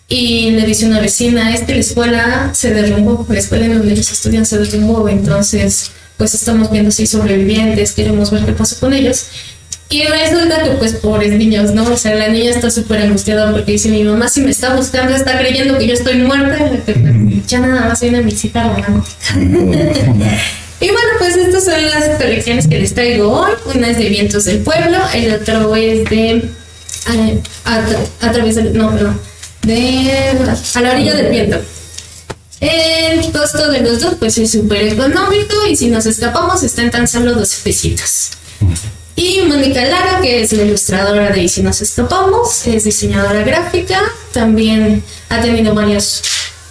Y 0.08 0.52
le 0.52 0.68
dice 0.68 0.86
una 0.86 1.00
vecina, 1.00 1.56
es 1.56 1.62
que 1.62 1.74
la 1.74 1.80
escuela 1.80 2.52
se 2.54 2.72
derrumbó, 2.72 3.26
la 3.30 3.40
escuela 3.40 3.66
en 3.66 3.80
donde 3.80 3.94
ellos 3.94 4.12
estudian 4.12 4.46
se 4.46 4.60
derrumbó, 4.60 5.10
entonces 5.10 5.90
pues 6.18 6.36
estamos 6.36 6.70
viendo 6.70 6.92
si 6.92 7.02
hay 7.02 7.08
sobrevivientes, 7.08 7.94
queremos 7.94 8.30
ver 8.30 8.46
qué 8.46 8.52
pasó 8.52 8.80
con 8.80 8.94
ellos. 8.94 9.26
Y 9.90 10.04
resulta 10.06 10.64
que 10.64 10.72
pues 10.72 10.94
pobres 10.94 11.32
niños, 11.32 11.72
¿no? 11.72 11.92
O 11.92 11.98
sea, 11.98 12.14
la 12.14 12.28
niña 12.28 12.52
está 12.52 12.70
súper 12.70 13.02
angustiada 13.02 13.52
porque 13.52 13.72
dice, 13.72 13.90
mi 13.90 14.04
mamá 14.04 14.28
si 14.28 14.42
me 14.42 14.52
está 14.52 14.76
buscando 14.76 15.16
está 15.16 15.40
creyendo 15.40 15.80
que 15.80 15.88
yo 15.88 15.94
estoy 15.96 16.18
muerta, 16.18 16.70
ya 17.48 17.60
nada 17.60 17.88
más 17.88 18.02
viene 18.02 18.20
a 18.20 18.22
mi 18.22 18.32
cita 18.32 18.64
romántica. 18.64 19.36
Y 20.80 20.88
bueno, 20.88 21.12
pues 21.18 21.38
estas 21.38 21.64
son 21.64 21.82
las 21.82 22.18
colecciones 22.18 22.68
que 22.68 22.78
les 22.78 22.94
traigo 22.94 23.32
hoy. 23.32 23.52
Una 23.74 23.92
es 23.92 23.98
de 23.98 24.10
Vientos 24.10 24.44
del 24.44 24.58
Pueblo, 24.58 24.98
el 25.14 25.34
otro 25.34 25.74
es 25.78 26.04
de... 26.10 26.32
eh, 26.32 27.42
a, 27.64 27.82
a 28.20 28.32
través 28.34 28.56
del... 28.56 28.78
No, 28.78 28.92
perdón 28.92 29.18
de 29.64 30.12
a 30.76 30.82
la 30.82 30.92
orilla 30.92 31.16
del 31.16 31.30
viento. 31.32 31.58
El 32.60 33.32
costo 33.32 33.72
de 33.72 33.82
los 33.82 34.00
dos 34.02 34.16
pues 34.20 34.38
es 34.38 34.52
súper 34.52 34.88
económico 34.88 35.56
y 35.70 35.76
si 35.76 35.88
nos 35.90 36.06
escapamos 36.06 36.64
está 36.64 36.82
en 36.82 36.92
tan 36.92 37.08
solo 37.08 37.34
12 37.34 37.58
pesitos. 37.64 38.30
Y 39.16 39.42
Mónica 39.42 39.84
Lara, 39.86 40.20
que 40.22 40.42
es 40.42 40.54
la 40.54 40.64
ilustradora 40.64 41.30
de 41.30 41.44
Y 41.44 41.50
si 41.50 41.62
nos 41.62 41.82
escapamos, 41.82 42.66
es 42.68 42.86
diseñadora 42.86 43.44
gráfica, 43.44 44.02
también 44.32 45.04
ha 45.30 45.42
tenido 45.42 45.74
varios 45.76 46.24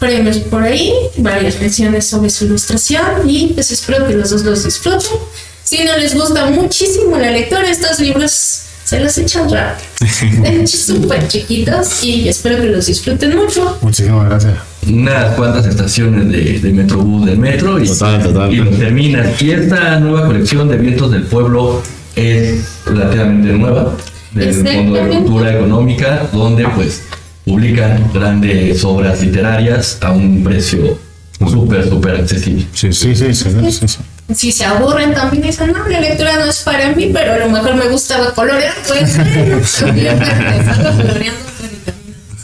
premios 0.03 0.39
por 0.39 0.65
ahí, 0.65 0.93
varias 1.17 1.61
menciones 1.61 2.07
sobre 2.07 2.29
su 2.29 2.47
ilustración 2.47 3.05
y 3.29 3.53
pues 3.55 3.71
espero 3.71 4.05
que 4.05 4.15
los 4.15 4.31
dos 4.31 4.43
los 4.43 4.65
disfruten. 4.65 5.17
Si 5.63 5.85
no 5.85 5.97
les 5.97 6.13
gusta 6.17 6.47
muchísimo 6.47 7.17
la 7.17 7.31
lectura, 7.31 7.71
estos 7.71 8.01
libros 8.01 8.63
se 8.85 8.99
los 8.99 9.17
echan 9.17 9.49
rápido. 9.49 9.87
Súper 10.67 11.29
chiquitos 11.29 12.03
y 12.03 12.29
espero 12.29 12.61
que 12.61 12.67
los 12.67 12.87
disfruten 12.87 13.37
mucho. 13.37 13.79
Muchísimas 13.81 14.29
gracias. 14.29 14.55
Unas 14.89 15.37
cuantas 15.37 15.67
estaciones 15.67 16.29
de, 16.29 16.59
de 16.59 16.73
Metrobús 16.73 17.25
del 17.25 17.39
metro 17.39 17.81
y, 17.81 17.87
Total, 17.87 18.25
total. 18.25 18.53
y 18.53 18.57
lo 18.57 18.71
terminas. 18.71 19.41
Y 19.41 19.53
esta 19.53 20.01
nueva 20.01 20.27
colección 20.27 20.69
de 20.69 20.79
Vientos 20.79 21.13
del 21.13 21.23
Pueblo 21.23 21.81
es 22.17 22.61
relativamente 22.85 23.53
nueva, 23.53 23.95
del 24.33 24.53
Fondo 24.53 24.95
de. 24.95 25.09
Cultura 25.17 25.53
Económica, 25.55 26.29
donde 26.33 26.69
pues 26.71 27.03
publican 27.45 28.13
grandes 28.13 28.85
obras 28.85 29.21
literarias 29.21 29.99
a 30.01 30.13
un 30.13 30.43
precio 30.45 30.99
súper, 31.39 31.89
súper 31.89 32.17
accesible. 32.17 32.67
Sí, 32.73 32.93
sí, 32.93 33.15
sí, 33.15 33.35
sí, 33.35 33.51
sí, 33.71 33.89
sí. 33.89 33.99
Si 34.35 34.53
se 34.53 34.65
aburren 34.65 35.13
también 35.13 35.43
dicen, 35.43 35.73
no, 35.73 35.87
la 35.89 36.01
lectura 36.01 36.37
no 36.37 36.45
es 36.45 36.61
para 36.61 36.93
mí, 36.93 37.11
pero 37.13 37.33
a 37.33 37.39
lo 37.39 37.51
mejor 37.51 37.75
me 37.75 37.89
gustaba 37.89 38.33
colorear, 38.33 38.75
pues 38.87 39.17
coloreando. 39.81 41.52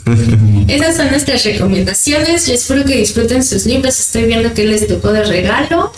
Esas 0.67 0.97
son 0.97 1.09
nuestras 1.09 1.43
recomendaciones. 1.43 2.47
Yo 2.47 2.53
espero 2.53 2.85
que 2.85 2.97
disfruten 2.97 3.43
sus 3.43 3.65
libros. 3.65 3.99
Estoy 3.99 4.25
viendo 4.25 4.53
que 4.53 4.65
les 4.65 4.87
tocó 4.87 5.11
de 5.11 5.23
regalo. 5.23 5.91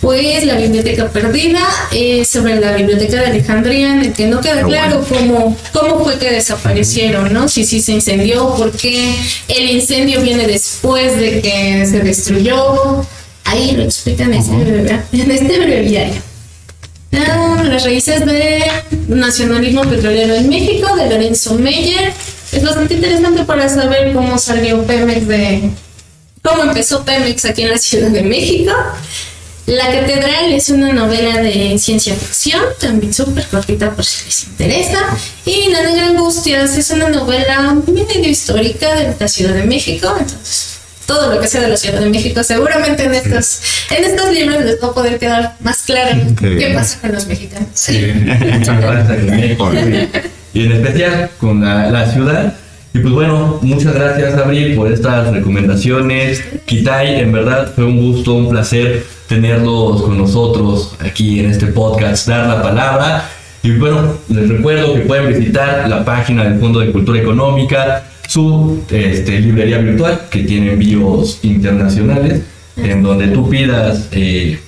Pues 0.00 0.44
la 0.44 0.56
biblioteca 0.56 1.08
perdida, 1.08 1.60
eh, 1.90 2.24
sobre 2.24 2.60
la 2.60 2.76
biblioteca 2.76 3.16
de 3.16 3.26
Alejandría, 3.26 3.94
en 3.94 4.00
el 4.00 4.12
que 4.12 4.26
no 4.28 4.40
queda 4.40 4.62
claro 4.62 5.04
cómo, 5.08 5.56
cómo 5.72 6.04
fue 6.04 6.18
que 6.18 6.30
desaparecieron, 6.30 7.32
¿no? 7.32 7.48
Si 7.48 7.64
sí 7.64 7.80
se 7.80 7.92
incendió, 7.92 8.54
por 8.54 8.70
qué 8.70 9.12
el 9.48 9.70
incendio 9.70 10.20
viene 10.22 10.46
después 10.46 11.16
de 11.16 11.40
que 11.40 11.84
se 11.86 12.00
destruyó. 12.00 13.04
Ahí 13.44 13.72
lo 13.72 13.82
explican 13.82 14.32
en 14.32 14.40
este, 14.40 15.00
en 15.12 15.30
este 15.30 15.58
breviario. 15.58 16.22
Ah, 17.12 17.64
las 17.64 17.84
raíces 17.84 18.24
de 18.24 18.62
nacionalismo 19.08 19.82
petrolero 19.82 20.34
en 20.34 20.48
México, 20.48 20.94
de 20.94 21.08
Lorenzo 21.08 21.54
Meyer. 21.54 22.12
Es 22.52 22.62
bastante 22.62 22.94
interesante 22.94 23.44
para 23.44 23.68
saber 23.68 24.12
cómo 24.14 24.38
salió 24.38 24.82
Pemex 24.84 25.28
de. 25.28 25.70
cómo 26.42 26.62
empezó 26.62 27.04
Pemex 27.04 27.44
aquí 27.44 27.62
en 27.62 27.70
la 27.70 27.78
Ciudad 27.78 28.08
de 28.08 28.22
México. 28.22 28.72
La 29.66 29.84
Catedral 29.92 30.50
es 30.54 30.70
una 30.70 30.94
novela 30.94 31.42
de 31.42 31.76
ciencia 31.78 32.14
ficción, 32.14 32.62
también 32.80 33.12
súper 33.12 33.46
cortita 33.48 33.94
por 33.94 34.02
si 34.02 34.24
les 34.24 34.44
interesa. 34.44 34.98
Y 35.44 35.68
La 35.68 35.82
Negra 35.82 36.06
Angustias 36.06 36.74
es 36.78 36.90
una 36.90 37.10
novela 37.10 37.76
medio 37.86 38.28
histórica 38.30 38.94
de 38.94 39.14
la 39.20 39.28
Ciudad 39.28 39.52
de 39.52 39.64
México, 39.64 40.08
entonces 40.18 40.78
todo 41.04 41.34
lo 41.34 41.40
que 41.40 41.48
sea 41.48 41.60
de 41.60 41.68
la 41.68 41.76
Ciudad 41.76 42.00
de 42.00 42.08
México, 42.08 42.42
seguramente 42.44 43.04
en 43.04 43.14
estos, 43.14 43.60
en 43.90 44.04
estos 44.04 44.30
libros 44.32 44.64
les 44.64 44.82
va 44.82 44.88
a 44.88 44.94
poder 44.94 45.18
quedar 45.18 45.56
más 45.60 45.78
claro 45.82 46.18
Qué 46.38 46.56
qué 46.56 46.74
pasa 46.74 47.00
con 47.00 47.12
los 47.12 47.26
mexicanos. 47.26 47.68
Muchas 47.68 48.80
gracias. 48.80 50.22
Y 50.54 50.66
en 50.66 50.72
especial 50.72 51.30
con 51.38 51.64
la, 51.64 51.90
la 51.90 52.10
ciudad. 52.10 52.54
Y 52.94 53.00
pues 53.00 53.12
bueno, 53.12 53.58
muchas 53.62 53.94
gracias 53.94 54.34
Abril 54.34 54.74
por 54.74 54.90
estas 54.90 55.32
recomendaciones. 55.32 56.42
Kitai, 56.64 57.20
en 57.20 57.32
verdad 57.32 57.72
fue 57.74 57.84
un 57.84 57.98
gusto, 57.98 58.34
un 58.34 58.48
placer 58.48 59.04
tenerlos 59.28 60.02
con 60.02 60.16
nosotros 60.16 60.96
aquí 60.98 61.40
en 61.40 61.50
este 61.50 61.66
podcast, 61.66 62.26
dar 62.26 62.48
la 62.48 62.62
palabra. 62.62 63.28
Y 63.62 63.72
bueno, 63.72 64.14
les 64.28 64.48
recuerdo 64.48 64.94
que 64.94 65.00
pueden 65.00 65.28
visitar 65.28 65.88
la 65.88 66.04
página 66.04 66.44
del 66.44 66.58
Fondo 66.58 66.80
de 66.80 66.90
Cultura 66.90 67.20
Económica, 67.20 68.04
su 68.26 68.82
este, 68.90 69.40
librería 69.40 69.78
virtual 69.78 70.22
que 70.30 70.44
tiene 70.44 70.72
envíos 70.72 71.40
internacionales, 71.42 72.42
en 72.76 73.02
donde 73.02 73.28
tú 73.28 73.48
pidas 73.48 74.08
eh, 74.12 74.58